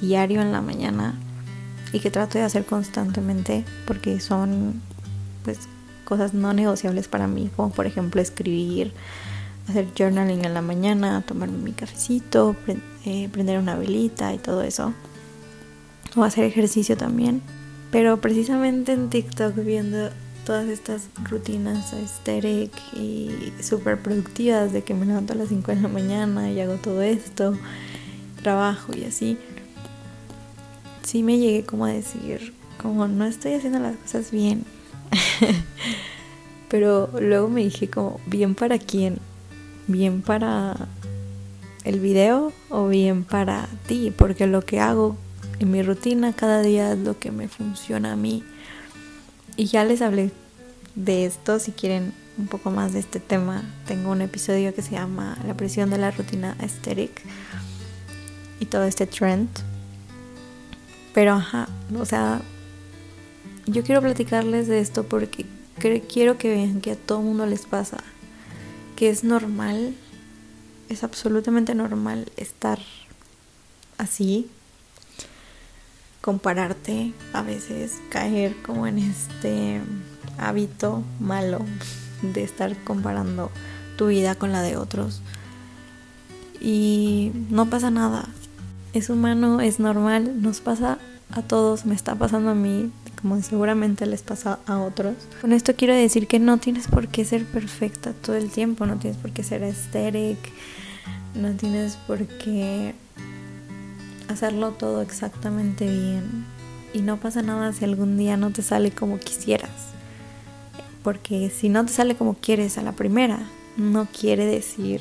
diario 0.00 0.42
en 0.42 0.50
la 0.50 0.62
mañana 0.62 1.14
y 1.92 2.00
que 2.00 2.10
trato 2.10 2.38
de 2.38 2.44
hacer 2.44 2.64
constantemente 2.64 3.64
porque 3.86 4.18
son 4.18 4.82
pues 5.46 5.60
cosas 6.04 6.34
no 6.34 6.52
negociables 6.52 7.06
para 7.06 7.28
mí, 7.28 7.50
como 7.54 7.70
por 7.70 7.86
ejemplo 7.86 8.20
escribir, 8.20 8.92
hacer 9.68 9.86
journaling 9.96 10.44
en 10.44 10.54
la 10.54 10.60
mañana, 10.60 11.22
tomarme 11.22 11.56
mi 11.58 11.70
cafecito, 11.70 12.56
eh, 13.04 13.28
prender 13.30 13.60
una 13.60 13.76
velita 13.76 14.34
y 14.34 14.38
todo 14.38 14.62
eso. 14.62 14.92
O 16.16 16.24
hacer 16.24 16.44
ejercicio 16.44 16.96
también. 16.96 17.42
Pero 17.92 18.20
precisamente 18.20 18.92
en 18.92 19.08
TikTok 19.08 19.54
viendo 19.54 20.10
todas 20.44 20.66
estas 20.66 21.08
rutinas 21.30 21.92
aesthetic 21.92 22.72
y 22.92 23.52
súper 23.62 24.02
productivas 24.02 24.72
de 24.72 24.82
que 24.82 24.94
me 24.94 25.06
levanto 25.06 25.32
a 25.32 25.36
las 25.36 25.48
5 25.48 25.72
de 25.72 25.80
la 25.80 25.88
mañana 25.88 26.50
y 26.50 26.60
hago 26.60 26.74
todo 26.74 27.02
esto, 27.02 27.56
trabajo 28.42 28.92
y 28.96 29.04
así, 29.04 29.38
sí 31.04 31.22
me 31.22 31.38
llegué 31.38 31.64
como 31.64 31.84
a 31.84 31.90
decir, 31.90 32.52
como 32.82 33.06
no 33.06 33.26
estoy 33.26 33.54
haciendo 33.54 33.78
las 33.78 33.96
cosas 33.96 34.32
bien. 34.32 34.64
Pero 36.68 37.10
luego 37.20 37.48
me 37.48 37.62
dije 37.62 37.88
como, 37.88 38.20
¿bien 38.26 38.54
para 38.54 38.78
quién? 38.78 39.18
¿Bien 39.86 40.22
para 40.22 40.88
el 41.84 42.00
video 42.00 42.52
o 42.68 42.88
bien 42.88 43.24
para 43.24 43.68
ti? 43.86 44.12
Porque 44.16 44.46
lo 44.46 44.62
que 44.62 44.80
hago 44.80 45.16
en 45.58 45.70
mi 45.70 45.82
rutina 45.82 46.32
cada 46.32 46.62
día 46.62 46.92
es 46.92 46.98
lo 46.98 47.18
que 47.18 47.30
me 47.30 47.48
funciona 47.48 48.12
a 48.12 48.16
mí. 48.16 48.42
Y 49.56 49.66
ya 49.66 49.84
les 49.84 50.02
hablé 50.02 50.32
de 50.94 51.26
esto, 51.26 51.58
si 51.58 51.72
quieren 51.72 52.12
un 52.38 52.48
poco 52.48 52.70
más 52.70 52.92
de 52.92 52.98
este 52.98 53.20
tema, 53.20 53.62
tengo 53.86 54.10
un 54.10 54.20
episodio 54.20 54.74
que 54.74 54.82
se 54.82 54.92
llama 54.92 55.38
La 55.46 55.54
presión 55.54 55.88
de 55.90 55.98
la 55.98 56.10
rutina 56.10 56.56
aesthetic 56.58 57.22
y 58.60 58.66
todo 58.66 58.84
este 58.84 59.06
trend. 59.06 59.48
Pero 61.14 61.32
ajá, 61.32 61.68
o 61.98 62.04
sea, 62.04 62.42
yo 63.66 63.82
quiero 63.82 64.00
platicarles 64.00 64.68
de 64.68 64.80
esto 64.80 65.04
porque 65.04 65.44
quiero 65.78 66.38
que 66.38 66.48
vean 66.48 66.80
que 66.80 66.92
a 66.92 66.96
todo 66.96 67.20
mundo 67.20 67.46
les 67.46 67.66
pasa, 67.66 67.98
que 68.94 69.10
es 69.10 69.24
normal, 69.24 69.94
es 70.88 71.04
absolutamente 71.04 71.74
normal 71.74 72.30
estar 72.36 72.78
así, 73.98 74.48
compararte, 76.20 77.12
a 77.32 77.42
veces 77.42 77.94
caer 78.10 78.56
como 78.62 78.86
en 78.86 78.98
este 78.98 79.80
hábito 80.38 81.02
malo 81.20 81.64
de 82.22 82.44
estar 82.44 82.76
comparando 82.84 83.50
tu 83.96 84.08
vida 84.08 84.34
con 84.34 84.52
la 84.52 84.62
de 84.62 84.76
otros. 84.76 85.22
Y 86.60 87.32
no 87.50 87.66
pasa 87.66 87.90
nada. 87.90 88.28
Es 88.92 89.10
humano, 89.10 89.60
es 89.60 89.78
normal, 89.78 90.40
nos 90.40 90.60
pasa 90.60 90.98
a 91.30 91.42
todos, 91.42 91.84
me 91.84 91.94
está 91.94 92.14
pasando 92.14 92.50
a 92.50 92.54
mí, 92.54 92.90
como 93.20 93.40
seguramente 93.42 94.06
les 94.06 94.22
pasa 94.22 94.58
a 94.66 94.78
otros. 94.78 95.14
Con 95.40 95.52
esto 95.52 95.74
quiero 95.74 95.94
decir 95.94 96.26
que 96.26 96.38
no 96.38 96.58
tienes 96.58 96.88
por 96.88 97.08
qué 97.08 97.24
ser 97.24 97.44
perfecta 97.44 98.12
todo 98.12 98.36
el 98.36 98.50
tiempo, 98.50 98.86
no 98.86 98.96
tienes 98.96 99.18
por 99.18 99.32
qué 99.32 99.42
ser 99.42 99.62
aesthetic, 99.62 100.38
no 101.34 101.52
tienes 101.52 101.96
por 102.06 102.26
qué 102.26 102.94
hacerlo 104.28 104.72
todo 104.72 105.02
exactamente 105.02 105.88
bien. 105.88 106.44
Y 106.92 107.00
no 107.00 107.18
pasa 107.18 107.42
nada 107.42 107.72
si 107.72 107.84
algún 107.84 108.16
día 108.16 108.36
no 108.36 108.52
te 108.52 108.62
sale 108.62 108.90
como 108.90 109.18
quisieras. 109.18 109.70
Porque 111.02 111.50
si 111.50 111.68
no 111.68 111.84
te 111.84 111.92
sale 111.92 112.16
como 112.16 112.34
quieres 112.34 112.78
a 112.78 112.82
la 112.82 112.92
primera, 112.92 113.40
no 113.76 114.06
quiere 114.06 114.46
decir 114.46 115.00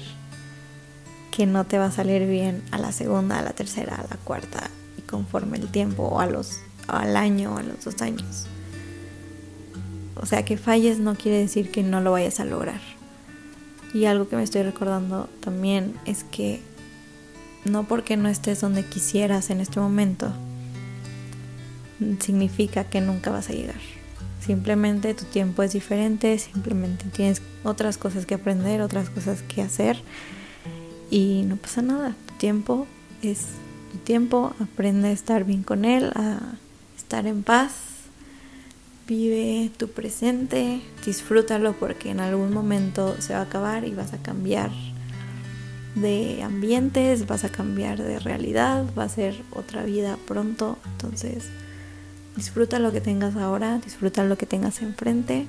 que 1.31 1.45
no 1.45 1.65
te 1.65 1.77
va 1.77 1.85
a 1.85 1.91
salir 1.91 2.27
bien 2.27 2.63
a 2.71 2.77
la 2.77 2.91
segunda, 2.91 3.39
a 3.39 3.41
la 3.41 3.51
tercera, 3.51 3.95
a 3.95 4.03
la 4.03 4.17
cuarta 4.23 4.69
y 4.97 5.01
conforme 5.01 5.57
el 5.57 5.67
tiempo 5.67 6.03
o 6.03 6.19
a 6.19 6.27
los, 6.27 6.59
al 6.87 7.15
año 7.15 7.53
o 7.53 7.57
a 7.57 7.63
los 7.63 7.83
dos 7.83 8.01
años. 8.01 8.47
O 10.15 10.25
sea, 10.25 10.45
que 10.45 10.57
falles 10.57 10.99
no 10.99 11.15
quiere 11.15 11.39
decir 11.39 11.71
que 11.71 11.83
no 11.83 12.01
lo 12.01 12.11
vayas 12.11 12.39
a 12.39 12.45
lograr. 12.45 12.81
Y 13.93 14.05
algo 14.05 14.27
que 14.27 14.35
me 14.35 14.43
estoy 14.43 14.63
recordando 14.63 15.29
también 15.41 15.93
es 16.05 16.23
que 16.23 16.61
no 17.63 17.87
porque 17.87 18.17
no 18.17 18.29
estés 18.29 18.61
donde 18.61 18.85
quisieras 18.85 19.49
en 19.49 19.59
este 19.59 19.79
momento, 19.79 20.31
significa 22.19 22.83
que 22.83 23.01
nunca 23.01 23.31
vas 23.31 23.49
a 23.49 23.53
llegar. 23.53 23.79
Simplemente 24.39 25.13
tu 25.15 25.25
tiempo 25.25 25.63
es 25.63 25.73
diferente, 25.73 26.37
simplemente 26.37 27.05
tienes 27.05 27.41
otras 27.63 27.97
cosas 27.97 28.25
que 28.25 28.35
aprender, 28.35 28.81
otras 28.81 29.09
cosas 29.09 29.41
que 29.41 29.61
hacer 29.61 30.01
y 31.09 31.43
no 31.47 31.55
pasa 31.55 31.81
nada. 31.81 32.15
Tu 32.27 32.33
tiempo 32.35 32.87
es 33.23 33.47
tu 33.91 33.97
tiempo, 33.99 34.53
aprende 34.59 35.07
a 35.07 35.11
estar 35.11 35.45
bien 35.45 35.63
con 35.63 35.83
él, 35.83 36.11
a 36.15 36.39
estar 37.05 37.27
en 37.27 37.43
paz. 37.43 37.71
Vive 39.07 39.69
tu 39.77 39.89
presente, 39.89 40.81
disfrútalo 41.05 41.73
porque 41.73 42.09
en 42.09 42.19
algún 42.19 42.51
momento 42.51 43.15
se 43.21 43.33
va 43.33 43.41
a 43.41 43.43
acabar 43.43 43.85
y 43.85 43.93
vas 43.93 44.13
a 44.13 44.17
cambiar 44.17 44.71
de 45.93 46.41
ambientes, 46.41 47.27
vas 47.27 47.43
a 47.43 47.49
cambiar 47.49 48.01
de 48.01 48.17
realidad, 48.17 48.85
va 48.97 49.03
a 49.03 49.09
ser 49.09 49.39
otra 49.51 49.83
vida 49.83 50.17
pronto. 50.27 50.79
Entonces, 50.93 51.49
disfruta 52.35 52.79
lo 52.79 52.91
que 52.91 53.01
tengas 53.01 53.35
ahora, 53.35 53.77
disfruta 53.77 54.23
lo 54.23 54.35
que 54.35 54.47
tengas 54.47 54.81
enfrente 54.81 55.45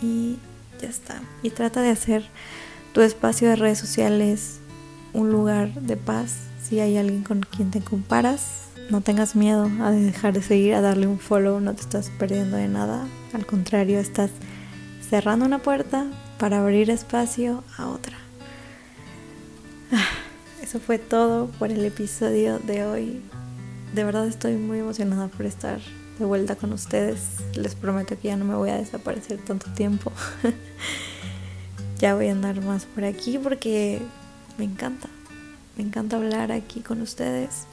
y 0.00 0.36
ya 0.80 0.88
está. 0.88 1.20
Y 1.42 1.50
trata 1.50 1.82
de 1.82 1.90
hacer 1.90 2.24
tu 2.92 3.00
espacio 3.00 3.48
de 3.48 3.56
redes 3.56 3.80
sociales 3.80 4.60
un 5.12 5.32
lugar 5.32 5.74
de 5.74 5.96
paz. 5.96 6.36
Si 6.62 6.78
hay 6.78 6.96
alguien 6.96 7.24
con 7.24 7.40
quien 7.40 7.72
te 7.72 7.80
comparas, 7.80 8.63
no 8.90 9.00
tengas 9.00 9.34
miedo 9.34 9.70
a 9.80 9.90
dejar 9.90 10.34
de 10.34 10.42
seguir, 10.42 10.74
a 10.74 10.80
darle 10.80 11.06
un 11.06 11.18
follow, 11.18 11.60
no 11.60 11.74
te 11.74 11.82
estás 11.82 12.10
perdiendo 12.18 12.56
de 12.56 12.68
nada. 12.68 13.06
Al 13.32 13.46
contrario, 13.46 13.98
estás 13.98 14.30
cerrando 15.08 15.44
una 15.46 15.60
puerta 15.60 16.06
para 16.38 16.60
abrir 16.60 16.90
espacio 16.90 17.64
a 17.76 17.88
otra. 17.88 18.16
Ah, 19.92 20.08
eso 20.62 20.80
fue 20.80 20.98
todo 20.98 21.46
por 21.58 21.70
el 21.70 21.84
episodio 21.84 22.58
de 22.58 22.84
hoy. 22.84 23.22
De 23.94 24.04
verdad 24.04 24.26
estoy 24.26 24.54
muy 24.56 24.80
emocionada 24.80 25.28
por 25.28 25.46
estar 25.46 25.78
de 26.18 26.24
vuelta 26.24 26.56
con 26.56 26.72
ustedes. 26.72 27.20
Les 27.54 27.74
prometo 27.74 28.18
que 28.18 28.28
ya 28.28 28.36
no 28.36 28.44
me 28.44 28.54
voy 28.54 28.70
a 28.70 28.76
desaparecer 28.76 29.38
tanto 29.38 29.70
tiempo. 29.72 30.12
ya 31.98 32.14
voy 32.14 32.28
a 32.28 32.32
andar 32.32 32.60
más 32.62 32.86
por 32.86 33.04
aquí 33.04 33.38
porque 33.38 34.00
me 34.58 34.64
encanta. 34.64 35.08
Me 35.76 35.84
encanta 35.84 36.16
hablar 36.16 36.52
aquí 36.52 36.80
con 36.80 37.00
ustedes, 37.02 37.66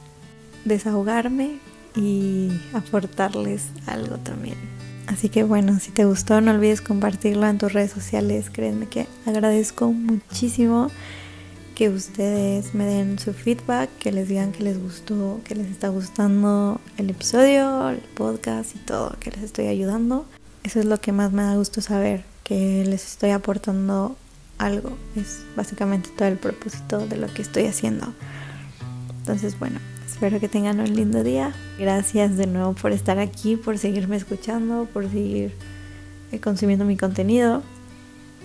desahogarme 0.64 1.58
y 1.94 2.50
aportarles 2.72 3.64
algo 3.86 4.16
también. 4.18 4.56
Así 5.06 5.28
que 5.28 5.42
bueno, 5.42 5.78
si 5.80 5.90
te 5.90 6.04
gustó 6.04 6.40
no 6.40 6.52
olvides 6.52 6.80
compartirlo 6.80 7.46
en 7.46 7.58
tus 7.58 7.72
redes 7.72 7.90
sociales. 7.90 8.50
Créanme 8.50 8.86
que 8.86 9.06
agradezco 9.26 9.92
muchísimo 9.92 10.88
que 11.74 11.88
ustedes 11.88 12.74
me 12.74 12.84
den 12.84 13.18
su 13.18 13.32
feedback, 13.32 13.90
que 13.98 14.12
les 14.12 14.28
digan 14.28 14.52
que 14.52 14.62
les 14.62 14.80
gustó, 14.80 15.40
que 15.44 15.54
les 15.54 15.68
está 15.68 15.88
gustando 15.88 16.80
el 16.98 17.10
episodio, 17.10 17.88
el 17.90 17.98
podcast 17.98 18.76
y 18.76 18.78
todo, 18.78 19.16
que 19.18 19.30
les 19.30 19.42
estoy 19.42 19.66
ayudando. 19.66 20.26
Eso 20.62 20.80
es 20.80 20.86
lo 20.86 20.98
que 20.98 21.12
más 21.12 21.32
me 21.32 21.42
da 21.42 21.56
gusto 21.56 21.80
saber, 21.80 22.24
que 22.44 22.84
les 22.84 23.04
estoy 23.06 23.30
aportando 23.30 24.16
algo. 24.58 24.96
Es 25.16 25.40
básicamente 25.56 26.10
todo 26.16 26.28
el 26.28 26.38
propósito 26.38 27.06
de 27.06 27.16
lo 27.16 27.32
que 27.32 27.42
estoy 27.42 27.64
haciendo. 27.66 28.12
Entonces, 29.18 29.58
bueno, 29.58 29.80
espero 30.22 30.38
que 30.38 30.48
tengan 30.48 30.78
un 30.78 30.94
lindo 30.94 31.24
día. 31.24 31.52
Gracias 31.80 32.36
de 32.36 32.46
nuevo 32.46 32.74
por 32.74 32.92
estar 32.92 33.18
aquí, 33.18 33.56
por 33.56 33.76
seguirme 33.76 34.14
escuchando, 34.14 34.86
por 34.92 35.10
seguir 35.10 35.52
eh, 36.30 36.38
consumiendo 36.38 36.84
mi 36.84 36.96
contenido. 36.96 37.64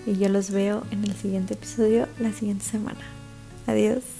Y 0.07 0.17
yo 0.17 0.27
los 0.27 0.49
veo 0.49 0.81
en 0.89 1.03
el 1.03 1.13
siguiente 1.13 1.53
episodio 1.53 2.07
la 2.17 2.33
siguiente 2.33 2.65
semana. 2.65 3.01
Adiós. 3.67 4.16